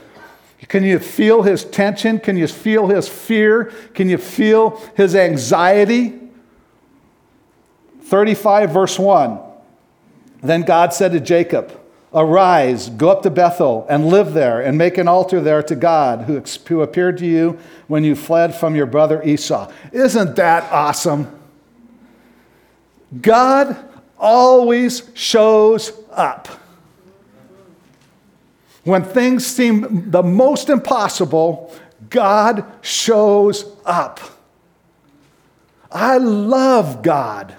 [0.68, 2.20] Can you feel his tension?
[2.20, 3.72] Can you feel his fear?
[3.94, 6.20] Can you feel his anxiety?
[8.02, 9.40] 35, verse 1.
[10.44, 11.76] Then God said to Jacob,
[12.14, 16.22] Arise, go up to Bethel and live there and make an altar there to God
[16.22, 19.72] who, who appeared to you when you fled from your brother Esau.
[19.92, 21.38] Isn't that awesome?
[23.20, 23.76] God
[24.18, 26.48] always shows up.
[28.84, 31.74] When things seem the most impossible,
[32.10, 34.20] God shows up.
[35.90, 37.54] I love God.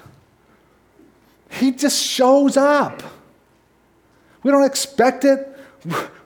[1.50, 3.04] He just shows up.
[4.43, 5.49] We don't expect it.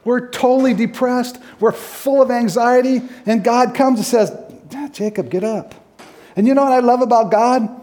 [0.03, 1.37] We're totally depressed.
[1.59, 3.01] We're full of anxiety.
[3.25, 4.35] And God comes and says,
[4.91, 5.75] Jacob, get up.
[6.35, 7.81] And you know what I love about God?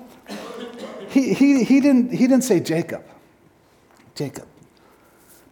[1.09, 3.05] He, he, he, didn't, he didn't say, Jacob,
[4.15, 4.47] Jacob,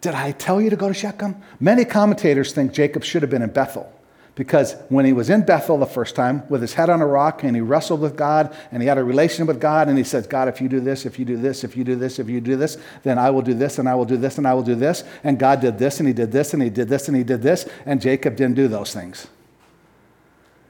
[0.01, 1.37] did I tell you to go to Shechem?
[1.61, 3.93] Many commentators think Jacob should have been in Bethel.
[4.35, 7.43] Because when he was in Bethel the first time with his head on a rock
[7.43, 10.31] and he wrestled with God and he had a relationship with God and he said,
[10.31, 12.41] God, if you do this, if you do this, if you do this, if you
[12.41, 14.63] do this, then I will do this and I will do this and I will
[14.63, 15.05] do this.
[15.23, 17.43] And God did this and he did this and he did this and he did
[17.43, 17.69] this.
[17.85, 19.27] And Jacob didn't do those things.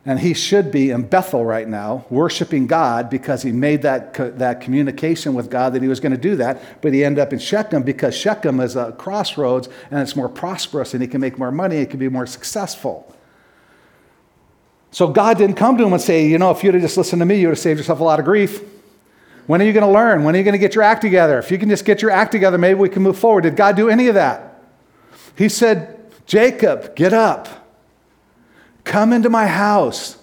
[0.05, 4.61] And he should be in Bethel right now, worshiping God because he made that, that
[4.61, 6.83] communication with God that he was going to do that.
[6.83, 10.95] But he ended up in Shechem because Shechem is a crossroads and it's more prosperous
[10.95, 13.15] and he can make more money, he can be more successful.
[14.93, 17.21] So God didn't come to him and say, you know, if you'd have just listened
[17.21, 18.63] to me, you would have saved yourself a lot of grief.
[19.47, 20.23] When are you going to learn?
[20.23, 21.39] When are you going to get your act together?
[21.39, 23.41] If you can just get your act together, maybe we can move forward.
[23.41, 24.63] Did God do any of that?
[25.35, 27.49] He said, Jacob, get up.
[28.85, 30.19] Come into my house.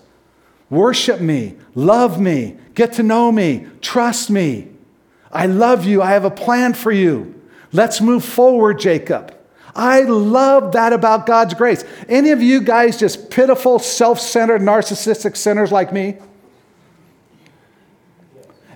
[0.69, 1.55] Worship me.
[1.73, 2.57] Love me.
[2.75, 3.67] Get to know me.
[3.81, 4.67] Trust me.
[5.31, 6.01] I love you.
[6.01, 7.41] I have a plan for you.
[7.71, 9.35] Let's move forward, Jacob.
[9.75, 11.83] I love that about God's grace.
[12.07, 16.17] Any of you guys just pitiful, self centered, narcissistic sinners like me?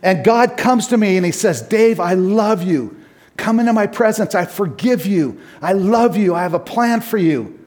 [0.02, 2.98] And God comes to me and He says, Dave, I love you.
[3.38, 4.36] Come into my presence.
[4.36, 5.40] I forgive you.
[5.62, 6.36] I love you.
[6.36, 7.60] I have a plan for you.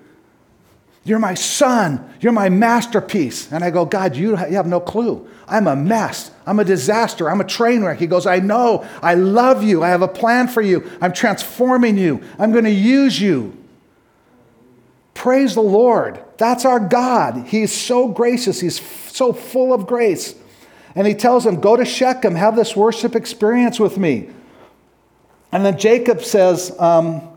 [1.05, 2.13] You're my son.
[2.21, 3.51] You're my masterpiece.
[3.51, 5.29] And I go, God, you have no clue.
[5.49, 6.31] I'm a mess.
[6.45, 7.31] I'm a disaster.
[7.31, 7.99] I'm a train wreck.
[7.99, 8.87] He goes, I know.
[9.03, 9.83] I love you.
[9.83, 10.91] I have a plan for you.
[11.01, 12.23] I'm transforming you.
[12.39, 13.57] I'm going to use you.
[15.15, 16.23] Praise the Lord.
[16.37, 17.47] That's our God.
[17.47, 18.61] He's so gracious.
[18.61, 20.35] He's so full of grace.
[20.95, 24.31] And he tells him, Go to Shechem, have this worship experience with me.
[25.53, 27.36] And then Jacob says, um,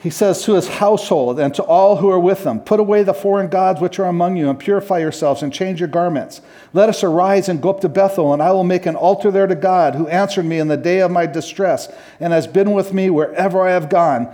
[0.00, 3.14] he says to his household and to all who are with him, Put away the
[3.14, 6.40] foreign gods which are among you, and purify yourselves, and change your garments.
[6.72, 9.48] Let us arise and go up to Bethel, and I will make an altar there
[9.48, 12.94] to God, who answered me in the day of my distress, and has been with
[12.94, 14.32] me wherever I have gone.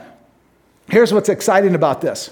[0.91, 2.31] Here's what's exciting about this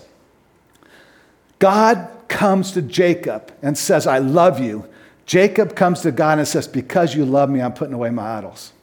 [1.59, 4.87] God comes to Jacob and says, I love you.
[5.25, 8.75] Jacob comes to God and says, Because you love me, I'm putting away my idols.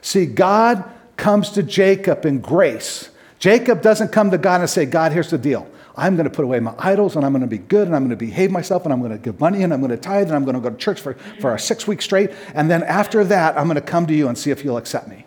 [0.00, 0.82] See, God
[1.18, 3.10] comes to Jacob in grace
[3.44, 5.70] Jacob doesn't come to God and say, God, here's the deal.
[5.98, 8.00] I'm going to put away my idols and I'm going to be good and I'm
[8.00, 10.28] going to behave myself and I'm going to give money and I'm going to tithe
[10.28, 12.30] and I'm going to go to church for, for a six weeks straight.
[12.54, 15.08] And then after that, I'm going to come to you and see if you'll accept
[15.08, 15.26] me.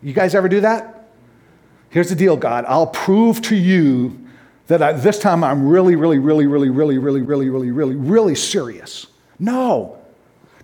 [0.00, 1.10] You guys ever do that?
[1.90, 2.64] Here's the deal, God.
[2.66, 4.18] I'll prove to you
[4.68, 8.34] that I, this time I'm really, really, really, really, really, really, really, really, really, really
[8.36, 9.06] serious.
[9.38, 9.98] No.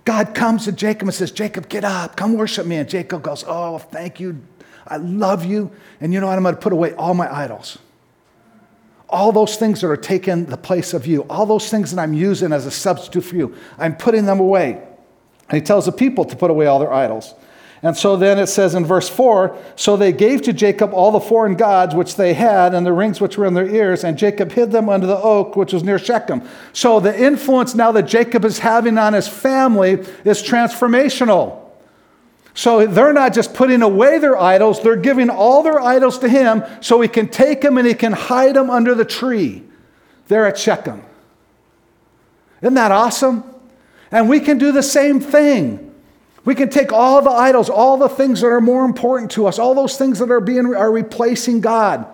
[0.07, 2.77] God comes to Jacob and says, Jacob, get up, come worship me.
[2.77, 4.41] And Jacob goes, Oh, thank you,
[4.87, 5.71] I love you.
[6.01, 6.37] And you know what?
[6.37, 7.79] I'm going to put away all my idols.
[9.09, 12.13] All those things that are taking the place of you, all those things that I'm
[12.13, 14.83] using as a substitute for you, I'm putting them away.
[15.49, 17.35] And he tells the people to put away all their idols.
[17.83, 21.21] And so then it says in verse 4 So they gave to Jacob all the
[21.21, 24.51] foreign gods which they had, and the rings which were in their ears, and Jacob
[24.51, 26.43] hid them under the oak which was near Shechem.
[26.73, 29.93] So the influence now that Jacob is having on his family
[30.25, 31.66] is transformational.
[32.57, 36.65] So they're not just putting away their idols, they're giving all their idols to him
[36.81, 39.63] so he can take them and he can hide them under the tree
[40.29, 41.03] there at Shechem.
[42.63, 43.45] Isn't that awesome?
[44.11, 45.95] And we can do the same thing.
[46.47, 49.59] We can take all the idols, all the things that are more important to us,
[49.59, 52.07] all those things that are being are replacing God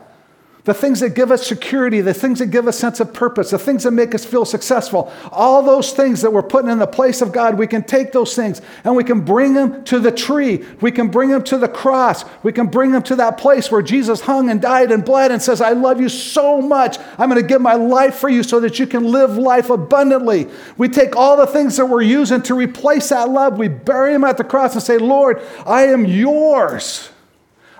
[0.64, 3.50] the things that give us security, the things that give us a sense of purpose,
[3.50, 6.86] the things that make us feel successful, all those things that we're putting in the
[6.86, 10.12] place of God, we can take those things and we can bring them to the
[10.12, 10.64] tree.
[10.80, 12.24] We can bring them to the cross.
[12.44, 15.42] We can bring them to that place where Jesus hung and died and bled and
[15.42, 16.96] says, I love you so much.
[17.18, 20.46] I'm going to give my life for you so that you can live life abundantly.
[20.76, 24.22] We take all the things that we're using to replace that love, we bury them
[24.22, 27.11] at the cross and say, Lord, I am yours.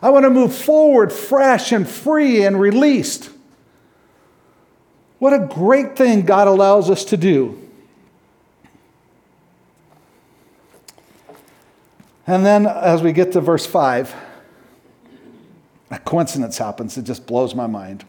[0.03, 3.31] I want to move forward fresh and free and released.
[5.21, 7.59] What a great thing God allows us to do.
[12.27, 14.15] And then as we get to verse 5,
[15.93, 16.99] a coincidence happens.
[16.99, 18.05] It just blows my mind.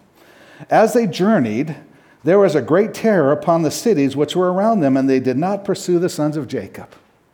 [0.70, 1.76] As they journeyed,
[2.24, 5.38] there was a great terror upon the cities which were around them, and they did
[5.38, 6.90] not pursue the sons of Jacob.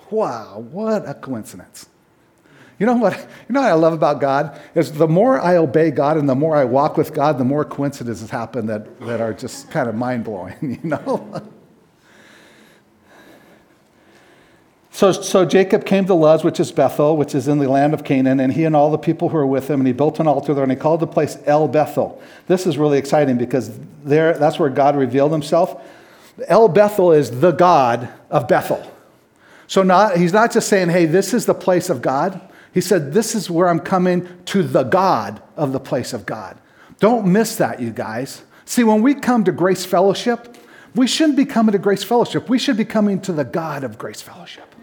[0.09, 1.87] Wow, what a coincidence.
[2.79, 3.17] You know what?
[3.17, 6.35] You know what I love about God is the more I obey God and the
[6.35, 9.95] more I walk with God, the more coincidences happen that, that are just kind of
[9.95, 10.55] mind blowing.
[10.81, 11.41] You know.
[14.91, 18.03] So, so Jacob came to Luz, which is Bethel, which is in the land of
[18.03, 20.27] Canaan, and he and all the people who were with him, and he built an
[20.27, 22.21] altar there, and he called the place El Bethel.
[22.47, 23.71] This is really exciting because
[24.03, 25.81] there, that's where God revealed himself.
[26.47, 28.85] El Bethel is the God of Bethel.
[29.67, 32.41] So not, he's not just saying, hey, this is the place of God.
[32.79, 36.57] He said, This is where I'm coming to the God of the place of God.
[36.99, 38.41] Don't miss that, you guys.
[38.63, 40.55] See, when we come to Grace Fellowship,
[40.95, 42.47] we shouldn't be coming to Grace Fellowship.
[42.47, 44.73] We should be coming to the God of Grace Fellowship.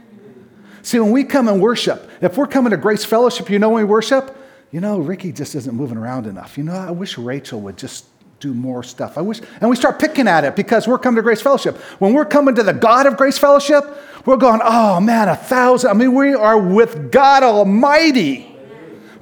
[0.83, 3.85] See, when we come and worship, if we're coming to Grace Fellowship, you know when
[3.85, 4.37] we worship?
[4.73, 6.59] You know, Ricky just isn't moving around enough.
[6.59, 8.05] You know, I wish Rachel would just
[8.41, 9.17] do more stuff.
[9.17, 11.77] I wish, and we start picking at it because we're coming to Grace Fellowship.
[11.99, 13.85] When we're coming to the God of Grace Fellowship,
[14.27, 15.91] we're going, oh man, a thousand.
[15.91, 18.53] I mean, we are with God Almighty.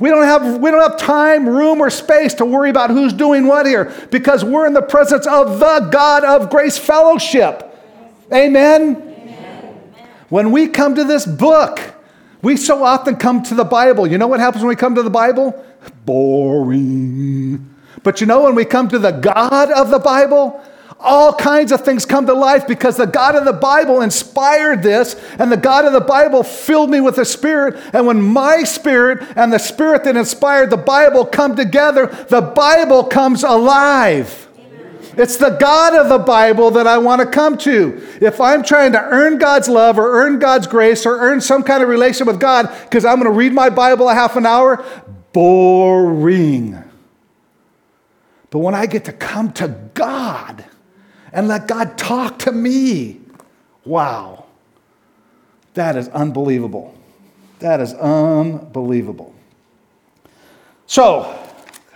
[0.00, 3.46] We don't have we don't have time, room, or space to worry about who's doing
[3.46, 7.70] what here because we're in the presence of the God of Grace Fellowship.
[8.32, 8.96] Amen.
[8.96, 9.74] Amen.
[10.28, 11.80] When we come to this book,
[12.42, 14.06] we so often come to the Bible.
[14.06, 15.64] You know what happens when we come to the Bible?
[16.04, 17.73] Boring.
[18.02, 20.62] But you know, when we come to the God of the Bible,
[21.04, 25.14] all kinds of things come to life because the God of the Bible inspired this,
[25.38, 27.76] and the God of the Bible filled me with the Spirit.
[27.92, 33.04] And when my spirit and the Spirit that inspired the Bible come together, the Bible
[33.04, 34.48] comes alive.
[35.16, 38.02] It's the God of the Bible that I want to come to.
[38.20, 41.82] If I'm trying to earn God's love or earn God's grace or earn some kind
[41.82, 44.84] of relation with God because I'm going to read my Bible a half an hour,
[45.32, 46.82] boring.
[48.54, 50.64] But when I get to come to God
[51.32, 53.20] and let God talk to me,
[53.84, 54.44] wow,
[55.74, 56.94] that is unbelievable.
[57.58, 59.34] That is unbelievable.
[60.86, 61.36] So,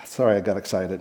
[0.05, 1.01] sorry, I got excited.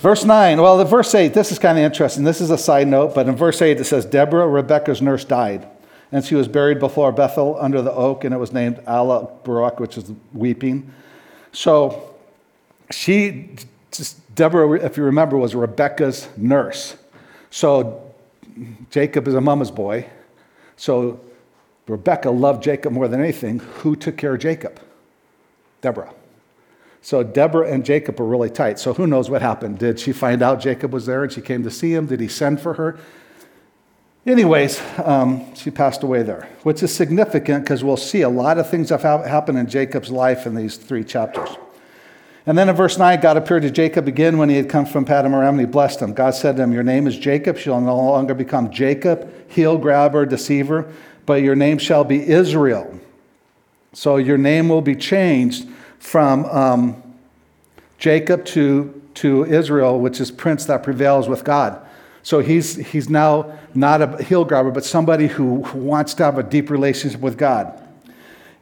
[0.00, 2.24] Verse 9, well, the verse 8, this is kind of interesting.
[2.24, 5.68] This is a side note, but in verse 8 it says, Deborah, Rebecca's nurse, died,
[6.10, 9.80] and she was buried before Bethel under the oak, and it was named Allah Barak,
[9.80, 10.90] which is weeping.
[11.52, 12.05] So
[12.90, 13.50] she,
[14.34, 16.96] Deborah, if you remember, was Rebecca's nurse.
[17.50, 18.12] So
[18.90, 20.06] Jacob is a mama's boy.
[20.76, 21.20] So
[21.88, 23.58] Rebecca loved Jacob more than anything.
[23.58, 24.80] Who took care of Jacob?
[25.80, 26.12] Deborah.
[27.02, 28.78] So Deborah and Jacob were really tight.
[28.78, 29.78] So who knows what happened?
[29.78, 32.06] Did she find out Jacob was there and she came to see him?
[32.06, 32.98] Did he send for her?
[34.26, 38.68] Anyways, um, she passed away there, which is significant because we'll see a lot of
[38.68, 41.48] things have happened in Jacob's life in these three chapters.
[42.46, 45.04] And then in verse 9, God appeared to Jacob again when he had come from
[45.04, 46.14] Paddan Aram and he blessed him.
[46.14, 49.76] God said to him, Your name is Jacob, you shall no longer become Jacob, heel
[49.76, 50.90] grabber, deceiver,
[51.26, 53.00] but your name shall be Israel.
[53.92, 55.66] So your name will be changed
[55.98, 57.02] from um,
[57.98, 61.84] Jacob to, to Israel, which is prince that prevails with God.
[62.22, 66.42] So he's, he's now not a heel grabber, but somebody who wants to have a
[66.42, 67.80] deep relationship with God.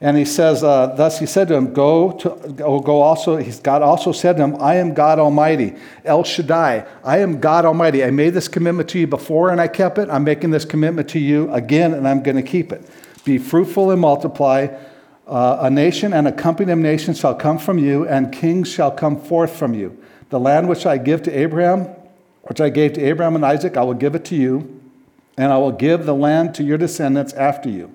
[0.05, 3.59] And he says, uh, thus he said to him, go to, go, go also, he's,
[3.59, 6.87] God also said to him, I am God Almighty, El Shaddai.
[7.03, 8.05] I am God Almighty.
[8.05, 10.11] I made this commitment to you before and I kept it.
[10.11, 12.87] I'm making this commitment to you again and I'm going to keep it.
[13.25, 14.67] Be fruitful and multiply.
[15.27, 18.91] Uh, a nation and a company of nations shall come from you, and kings shall
[18.91, 19.97] come forth from you.
[20.29, 21.87] The land which I give to Abraham,
[22.43, 24.83] which I gave to Abraham and Isaac, I will give it to you,
[25.39, 27.91] and I will give the land to your descendants after you.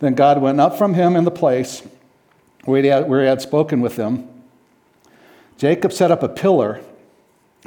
[0.00, 1.82] Then God went up from him in the place
[2.64, 4.28] where he had, where he had spoken with him.
[5.56, 6.80] Jacob set up a pillar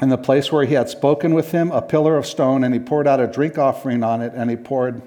[0.01, 2.79] in the place where he had spoken with him, a pillar of stone, and he
[2.79, 5.01] poured out a drink offering on it, and he poured,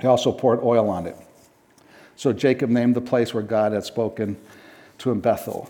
[0.00, 1.16] he also poured oil on it.
[2.14, 4.36] So Jacob named the place where God had spoken
[4.98, 5.68] to him Bethel.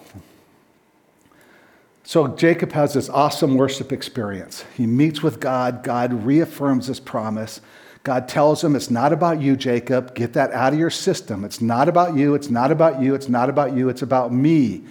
[2.05, 4.65] So Jacob has this awesome worship experience.
[4.77, 7.63] He meets with God, God reaffirms his promise.
[8.05, 10.15] God tells him, It's not about you, Jacob.
[10.15, 11.45] Get that out of your system.
[11.45, 12.35] It's not about you.
[12.35, 13.15] It's not about you.
[13.15, 13.89] It's not about you.
[13.89, 14.83] It's about me.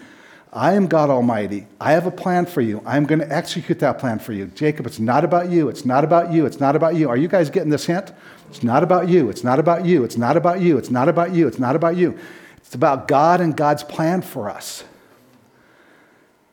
[0.53, 1.67] I am God Almighty.
[1.79, 2.81] I have a plan for you.
[2.85, 4.47] I'm going to execute that plan for you.
[4.47, 5.69] Jacob, it's not about you.
[5.69, 6.45] It's not about you.
[6.45, 7.07] It's not about you.
[7.07, 8.11] Are you guys getting this hint?
[8.49, 9.29] It's not about you.
[9.29, 10.03] It's not about you.
[10.03, 10.77] It's not about you.
[10.77, 11.47] It's not about you.
[11.47, 12.19] It's not about you.
[12.57, 14.83] It's about God and God's plan for us.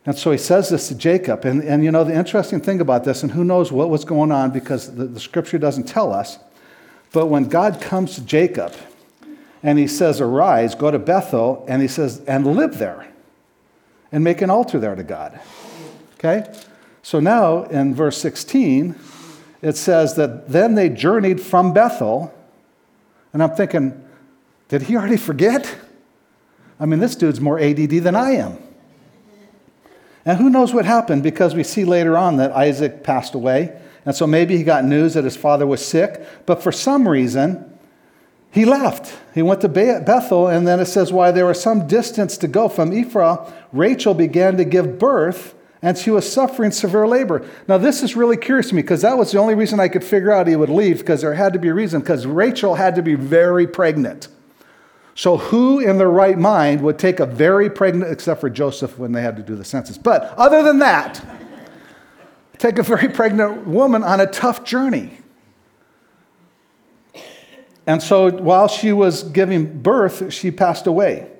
[0.06, 1.44] And so he says this to Jacob.
[1.44, 4.30] And, and you know, the interesting thing about this, and who knows what was going
[4.30, 6.38] on because the, the scripture doesn't tell us,
[7.12, 8.74] but when God comes to Jacob
[9.62, 13.08] and he says, Arise, go to Bethel, and he says, and live there
[14.12, 15.40] and make an altar there to God.
[16.14, 16.44] Okay?
[17.02, 18.94] So now in verse 16,
[19.62, 22.32] it says that then they journeyed from Bethel.
[23.32, 24.04] And I'm thinking,
[24.68, 25.74] did he already forget?
[26.78, 28.58] I mean, this dude's more ADD than I am.
[30.24, 33.80] And who knows what happened because we see later on that Isaac passed away.
[34.08, 36.26] And so maybe he got news that his father was sick.
[36.46, 37.78] But for some reason,
[38.50, 39.14] he left.
[39.34, 40.46] He went to Bethel.
[40.46, 43.36] And then it says, while there was some distance to go from Ephraim,
[43.70, 47.46] Rachel began to give birth and she was suffering severe labor.
[47.68, 50.02] Now, this is really curious to me because that was the only reason I could
[50.02, 52.94] figure out he would leave because there had to be a reason because Rachel had
[52.94, 54.28] to be very pregnant.
[55.16, 59.12] So, who in their right mind would take a very pregnant, except for Joseph when
[59.12, 59.98] they had to do the census?
[59.98, 61.22] But other than that,
[62.58, 65.18] take a very pregnant woman on a tough journey.
[67.86, 71.30] And so, while she was giving birth, she passed away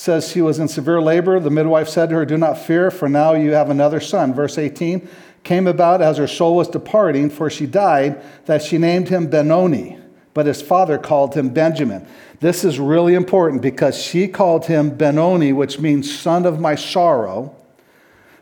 [0.00, 1.38] says she was in severe labor.
[1.40, 4.32] The midwife said to her, Do not fear, for now you have another son.
[4.32, 5.06] Verse 18
[5.42, 9.98] came about as her soul was departing, for she died, that she named him Benoni,
[10.34, 12.06] but his father called him Benjamin.
[12.40, 17.54] This is really important because she called him Benoni, which means son of my sorrow.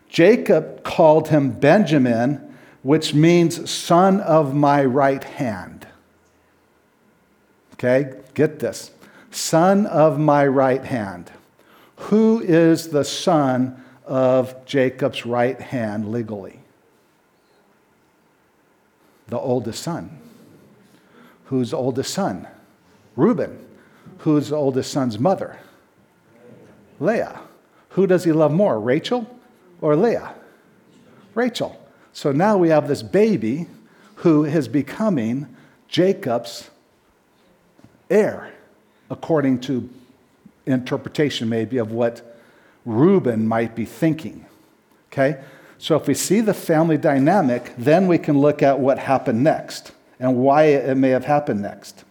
[0.09, 5.87] Jacob called him Benjamin, which means son of my right hand.
[7.75, 8.91] Okay, get this
[9.31, 11.31] son of my right hand.
[11.97, 16.61] Who is the son of Jacob's right hand legally?
[19.29, 20.19] The oldest son.
[21.47, 22.49] Who's the oldest son?
[23.17, 23.65] Reuben.
[24.19, 25.59] Who's the oldest son's mother?
[26.99, 27.41] Leah.
[27.91, 29.38] Who does he love more, Rachel
[29.81, 30.35] or Leah?
[31.35, 31.81] Rachel.
[32.13, 33.69] So now we have this baby
[34.17, 35.47] who is becoming
[35.87, 36.69] Jacob's
[38.11, 38.53] heir,
[39.11, 39.89] according to
[40.67, 42.39] interpretation, maybe, of what
[42.85, 44.47] Reuben might be thinking.
[45.13, 45.41] Okay?
[45.79, 49.93] So if we see the family dynamic, then we can look at what happened next
[50.19, 52.05] and why it may have happened next.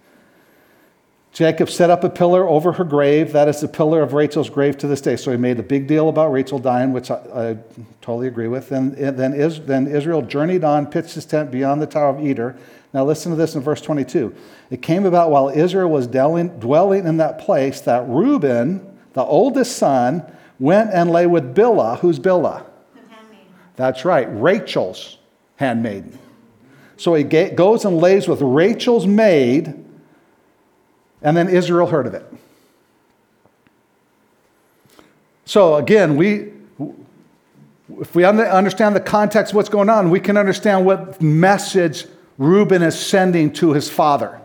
[1.37, 3.31] Jacob set up a pillar over her grave.
[3.31, 5.15] That is the pillar of Rachel's grave to this day.
[5.15, 7.57] So he made a big deal about Rachel dying, which I, I
[8.01, 8.71] totally agree with.
[8.71, 12.55] And, then, Is, then Israel journeyed on, pitched his tent beyond the Tower of Eder.
[12.91, 14.33] Now listen to this in verse 22.
[14.71, 20.23] It came about while Israel was dwelling, in that place that Reuben, the oldest son,
[20.57, 21.99] went and lay with Bilhah.
[21.99, 22.65] Who's Bilhah?
[23.75, 25.19] That's right, Rachel's
[25.57, 26.17] handmaiden.
[26.95, 29.83] So he goes and lays with Rachel's maid
[31.27, 32.25] and then Israel heard of it.
[35.43, 36.53] So again, we,
[37.99, 42.05] if we understand the context of what's going on, we can understand what message
[42.37, 44.39] Reuben is sending to his father.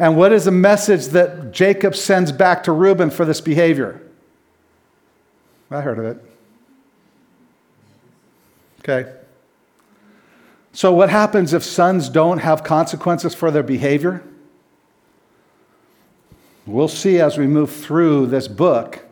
[0.00, 4.02] And what is the message that Jacob sends back to Reuben for this behavior?
[5.70, 6.18] I heard of it.
[8.80, 9.12] Okay.
[10.72, 14.24] So, what happens if sons don't have consequences for their behavior?
[16.66, 19.04] We'll see as we move through this book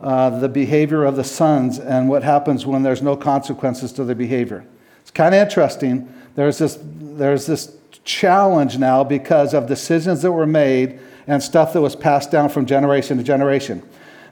[0.00, 4.14] uh, the behavior of the sons and what happens when there's no consequences to their
[4.14, 4.66] behavior.
[5.00, 6.12] It's kind of interesting.
[6.34, 11.80] There's this, there's this challenge now because of decisions that were made and stuff that
[11.80, 13.82] was passed down from generation to generation.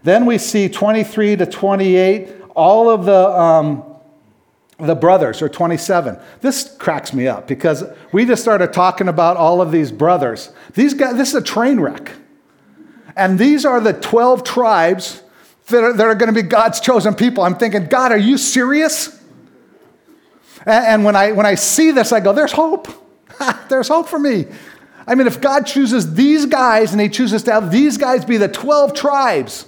[0.02, 3.82] Then we see 23 to 28, all of the, um,
[4.78, 6.18] the brothers are 27.
[6.40, 10.52] This cracks me up because we just started talking about all of these brothers.
[10.74, 12.12] These guys, this is a train wreck.
[13.16, 15.22] And these are the 12 tribes
[15.68, 17.44] that are, that are going to be God's chosen people.
[17.44, 19.20] I'm thinking, God, are you serious?
[20.66, 22.88] And, and when, I, when I see this, I go, there's hope.
[23.68, 24.46] there's hope for me.
[25.06, 28.36] I mean, if God chooses these guys and He chooses to have these guys be
[28.36, 29.66] the 12 tribes,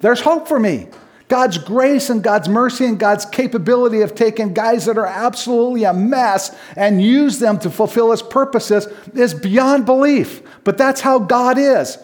[0.00, 0.88] there's hope for me.
[1.28, 5.92] God's grace and God's mercy and God's capability of taking guys that are absolutely a
[5.92, 10.42] mess and use them to fulfill His purposes is beyond belief.
[10.62, 11.98] But that's how God is.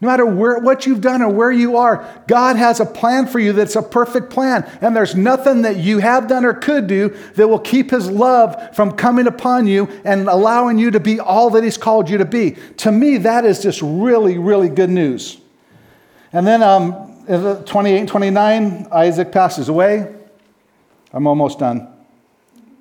[0.00, 3.38] No matter where, what you've done or where you are, God has a plan for
[3.38, 4.68] you that's a perfect plan.
[4.80, 8.74] And there's nothing that you have done or could do that will keep His love
[8.74, 12.24] from coming upon you and allowing you to be all that He's called you to
[12.24, 12.56] be.
[12.78, 15.38] To me, that is just really, really good news.
[16.32, 17.24] And then um,
[17.66, 20.14] 28 and 29, Isaac passes away.
[21.12, 21.88] I'm almost done.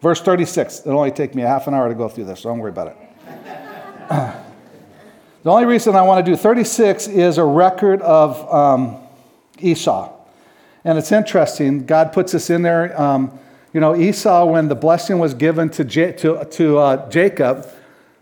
[0.01, 0.81] Verse 36.
[0.85, 2.71] It'll only take me a half an hour to go through this, so don't worry
[2.71, 4.45] about it.
[5.49, 8.97] The only reason I want to do 36 is a record of um,
[9.57, 10.13] Esau.
[10.83, 13.01] And it's interesting, God puts this in there.
[13.01, 13.39] Um,
[13.73, 17.67] you know, Esau, when the blessing was given to, J- to, to uh, Jacob,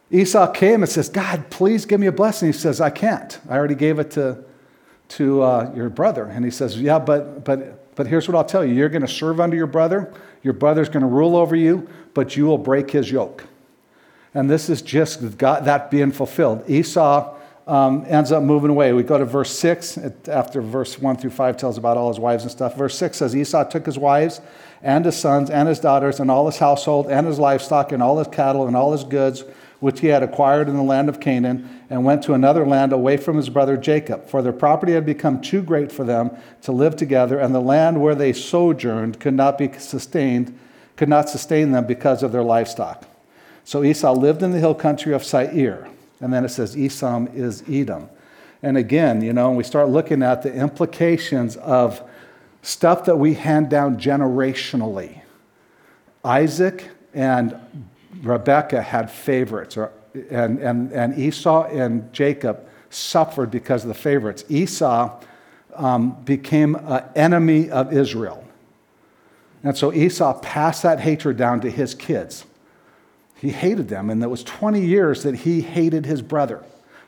[0.10, 2.48] Esau came and says, God, please give me a blessing.
[2.48, 3.38] He says, I can't.
[3.50, 4.46] I already gave it to,
[5.10, 6.28] to uh, your brother.
[6.28, 9.06] And he says, Yeah, but, but, but here's what I'll tell you you're going to
[9.06, 10.14] serve under your brother,
[10.44, 13.44] your brother's going to rule over you, but you will break his yoke.
[14.38, 16.70] And this is just that being fulfilled.
[16.70, 17.36] Esau
[17.66, 18.94] um, ends up moving away.
[18.94, 22.44] We go to verse 6, after verse 1 through 5 tells about all his wives
[22.44, 22.78] and stuff.
[22.78, 24.40] Verse 6 says Esau took his wives
[24.84, 28.20] and his sons and his daughters and all his household and his livestock and all
[28.20, 29.44] his cattle and all his goods,
[29.80, 33.18] which he had acquired in the land of Canaan, and went to another land away
[33.18, 34.28] from his brother Jacob.
[34.30, 36.30] For their property had become too great for them
[36.62, 40.56] to live together, and the land where they sojourned could not be sustained,
[40.96, 43.07] could not sustain them because of their livestock.
[43.68, 45.90] So Esau lived in the hill country of Seir.
[46.22, 48.10] And then it says Esau is Edom.
[48.64, 52.02] And again, you know, we start looking at the implications of
[52.62, 55.20] stuff that we hand down generationally.
[56.24, 57.60] Isaac and
[58.22, 59.92] Rebekah had favorites, or,
[60.32, 64.46] and, and, and Esau and Jacob suffered because of the favorites.
[64.48, 65.22] Esau
[65.76, 68.46] um, became an enemy of Israel.
[69.62, 72.46] And so Esau passed that hatred down to his kids.
[73.40, 76.64] He hated them, and it was 20 years that he hated his brother.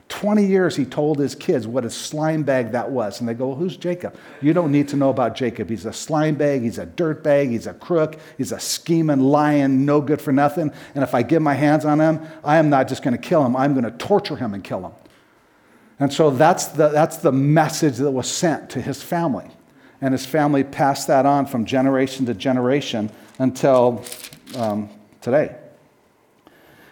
[0.09, 3.19] 20 years he told his kids what a slime bag that was.
[3.19, 4.17] And they go, well, Who's Jacob?
[4.41, 5.69] You don't need to know about Jacob.
[5.69, 9.85] He's a slime bag, he's a dirt bag, he's a crook, he's a scheming lion,
[9.85, 10.73] no good for nothing.
[10.95, 13.45] And if I get my hands on him, I am not just going to kill
[13.45, 14.91] him, I'm going to torture him and kill him.
[15.99, 19.47] And so that's the, that's the message that was sent to his family.
[20.01, 24.03] And his family passed that on from generation to generation until
[24.55, 24.89] um,
[25.21, 25.55] today.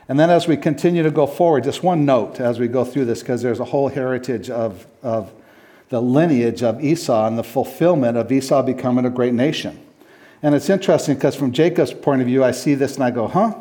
[0.09, 3.05] And then as we continue to go forward, just one note as we go through
[3.05, 5.33] this, because there's a whole heritage of, of
[5.89, 9.79] the lineage of Esau and the fulfillment of Esau becoming a great nation.
[10.41, 13.27] And it's interesting because from Jacob's point of view, I see this and I go,
[13.27, 13.55] huh?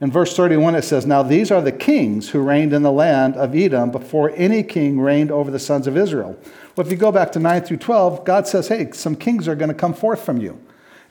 [0.00, 3.36] In verse 31, it says, Now these are the kings who reigned in the land
[3.36, 6.36] of Edom before any king reigned over the sons of Israel.
[6.76, 9.54] Well, if you go back to 9 through 12, God says, Hey, some kings are
[9.54, 10.60] going to come forth from you.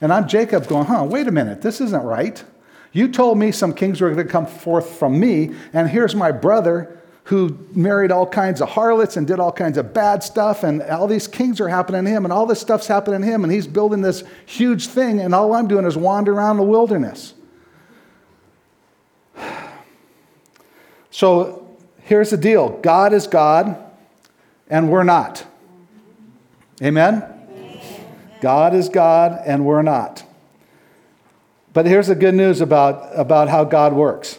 [0.00, 2.44] And I'm Jacob going, Huh, wait a minute, this isn't right.
[2.92, 6.30] You told me some kings were going to come forth from me, and here's my
[6.30, 10.82] brother who married all kinds of harlots and did all kinds of bad stuff, and
[10.82, 13.52] all these kings are happening to him, and all this stuff's happening to him, and
[13.52, 17.34] he's building this huge thing, and all I'm doing is wander around the wilderness.
[21.14, 23.76] So here's the deal God is God,
[24.70, 25.44] and we're not.
[26.82, 27.22] Amen?
[28.40, 30.24] God is God, and we're not.
[31.72, 34.38] But here's the good news about, about how God works.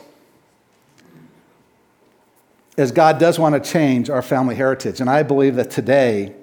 [2.78, 5.00] Is God does want to change our family heritage.
[5.00, 6.34] And I believe that today,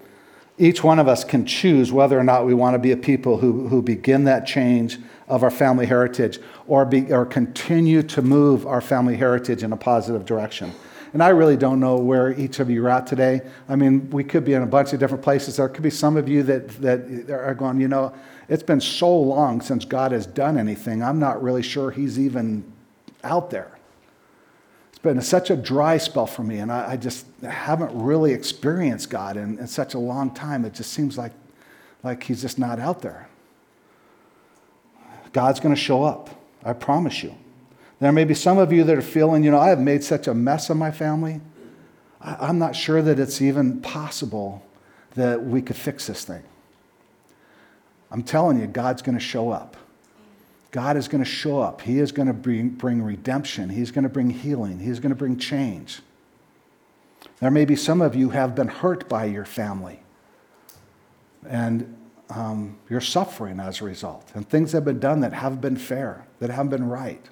[0.58, 3.38] each one of us can choose whether or not we want to be a people
[3.38, 8.66] who, who begin that change of our family heritage or, be, or continue to move
[8.66, 10.72] our family heritage in a positive direction.
[11.12, 13.40] And I really don't know where each of you are at today.
[13.68, 15.56] I mean, we could be in a bunch of different places.
[15.56, 18.14] There could be some of you that, that are going, you know,
[18.50, 22.64] it's been so long since God has done anything, I'm not really sure He's even
[23.22, 23.78] out there.
[24.88, 29.08] It's been such a dry spell for me, and I, I just haven't really experienced
[29.08, 30.64] God in, in such a long time.
[30.64, 31.32] It just seems like,
[32.02, 33.28] like He's just not out there.
[35.32, 36.30] God's going to show up.
[36.64, 37.36] I promise you.
[38.00, 40.26] There may be some of you that are feeling, you know, I have made such
[40.26, 41.40] a mess of my family.
[42.20, 44.66] I'm not sure that it's even possible
[45.14, 46.42] that we could fix this thing.
[48.10, 49.76] I'm telling you, God's going to show up.
[50.70, 51.80] God is going to show up.
[51.80, 53.68] He is going to bring, bring redemption.
[53.68, 54.78] He's going to bring healing.
[54.78, 56.00] He's going to bring change.
[57.40, 60.00] There may be some of you have been hurt by your family.
[61.48, 61.96] And
[62.28, 64.30] um, you're suffering as a result.
[64.34, 67.24] And things have been done that haven't been fair, that haven't been right.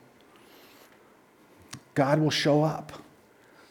[1.94, 2.92] God will show up.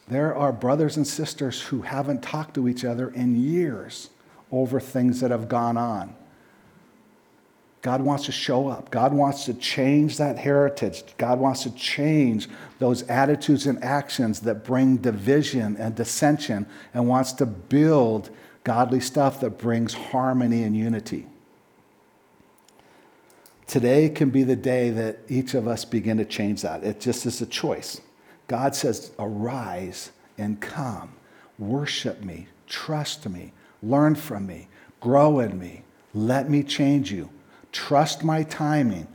[0.06, 4.08] There are brothers and sisters who haven't talked to each other in years
[4.50, 6.14] over things that have gone on.
[7.80, 8.90] God wants to show up.
[8.90, 11.04] God wants to change that heritage.
[11.16, 12.48] God wants to change
[12.78, 18.30] those attitudes and actions that bring division and dissension and wants to build
[18.64, 21.26] godly stuff that brings harmony and unity.
[23.68, 26.82] Today can be the day that each of us begin to change that.
[26.82, 28.00] It just is a choice.
[28.48, 31.12] God says, Arise and come,
[31.58, 33.52] worship me, trust me,
[33.82, 34.68] learn from me,
[35.00, 35.82] grow in me,
[36.14, 37.28] let me change you,
[37.72, 39.06] trust my timing.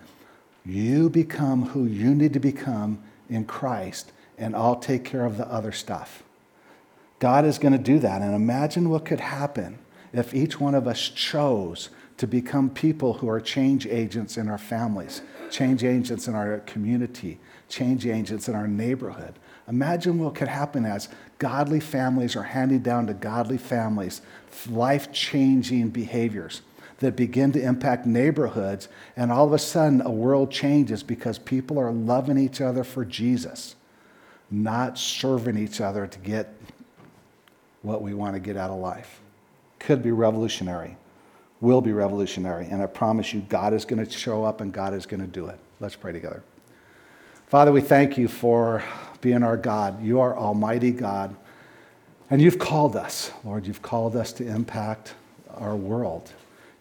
[0.66, 5.48] You become who you need to become in Christ, and I'll take care of the
[5.48, 6.24] other stuff.
[7.20, 8.22] God is going to do that.
[8.22, 9.80] And imagine what could happen
[10.12, 14.58] if each one of us chose to become people who are change agents in our
[14.58, 17.40] families, change agents in our community,
[17.70, 19.34] change agents in our neighborhood.
[19.68, 24.22] Imagine what could happen as godly families are handed down to godly families,
[24.70, 26.62] life changing behaviors
[27.00, 31.80] that begin to impact neighborhoods, and all of a sudden a world changes because people
[31.80, 33.76] are loving each other for Jesus,
[34.50, 36.54] not serving each other to get
[37.82, 39.22] what we want to get out of life.
[39.80, 40.98] Could be revolutionary,
[41.60, 44.94] will be revolutionary, and I promise you, God is going to show up and God
[44.94, 45.60] is going to do it.
[45.80, 46.44] Let's pray together.
[47.48, 48.84] Father, we thank you for
[49.22, 50.04] being our God.
[50.04, 51.36] You are Almighty God.
[52.30, 55.14] And you've called us, Lord, you've called us to impact
[55.56, 56.32] our world.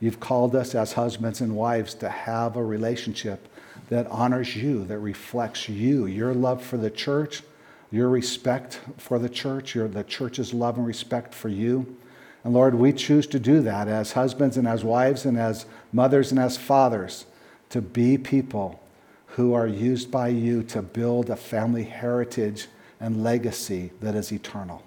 [0.02, 3.46] You've called us as husbands and wives to have a relationship
[3.88, 7.44] that honors you, that reflects you, your love for the church,
[7.92, 11.96] your respect for the church, your, the church's love and respect for you.
[12.42, 16.32] And Lord, we choose to do that as husbands and as wives and as mothers
[16.32, 17.26] and as fathers
[17.70, 18.80] to be people
[19.26, 22.66] who are used by you to build a family heritage
[22.98, 24.82] and legacy that is eternal.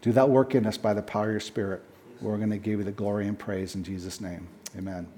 [0.00, 1.84] Do that work in us by the power of your Spirit.
[2.22, 4.46] We're going to give you the glory and praise in Jesus' name.
[4.78, 5.08] Amen.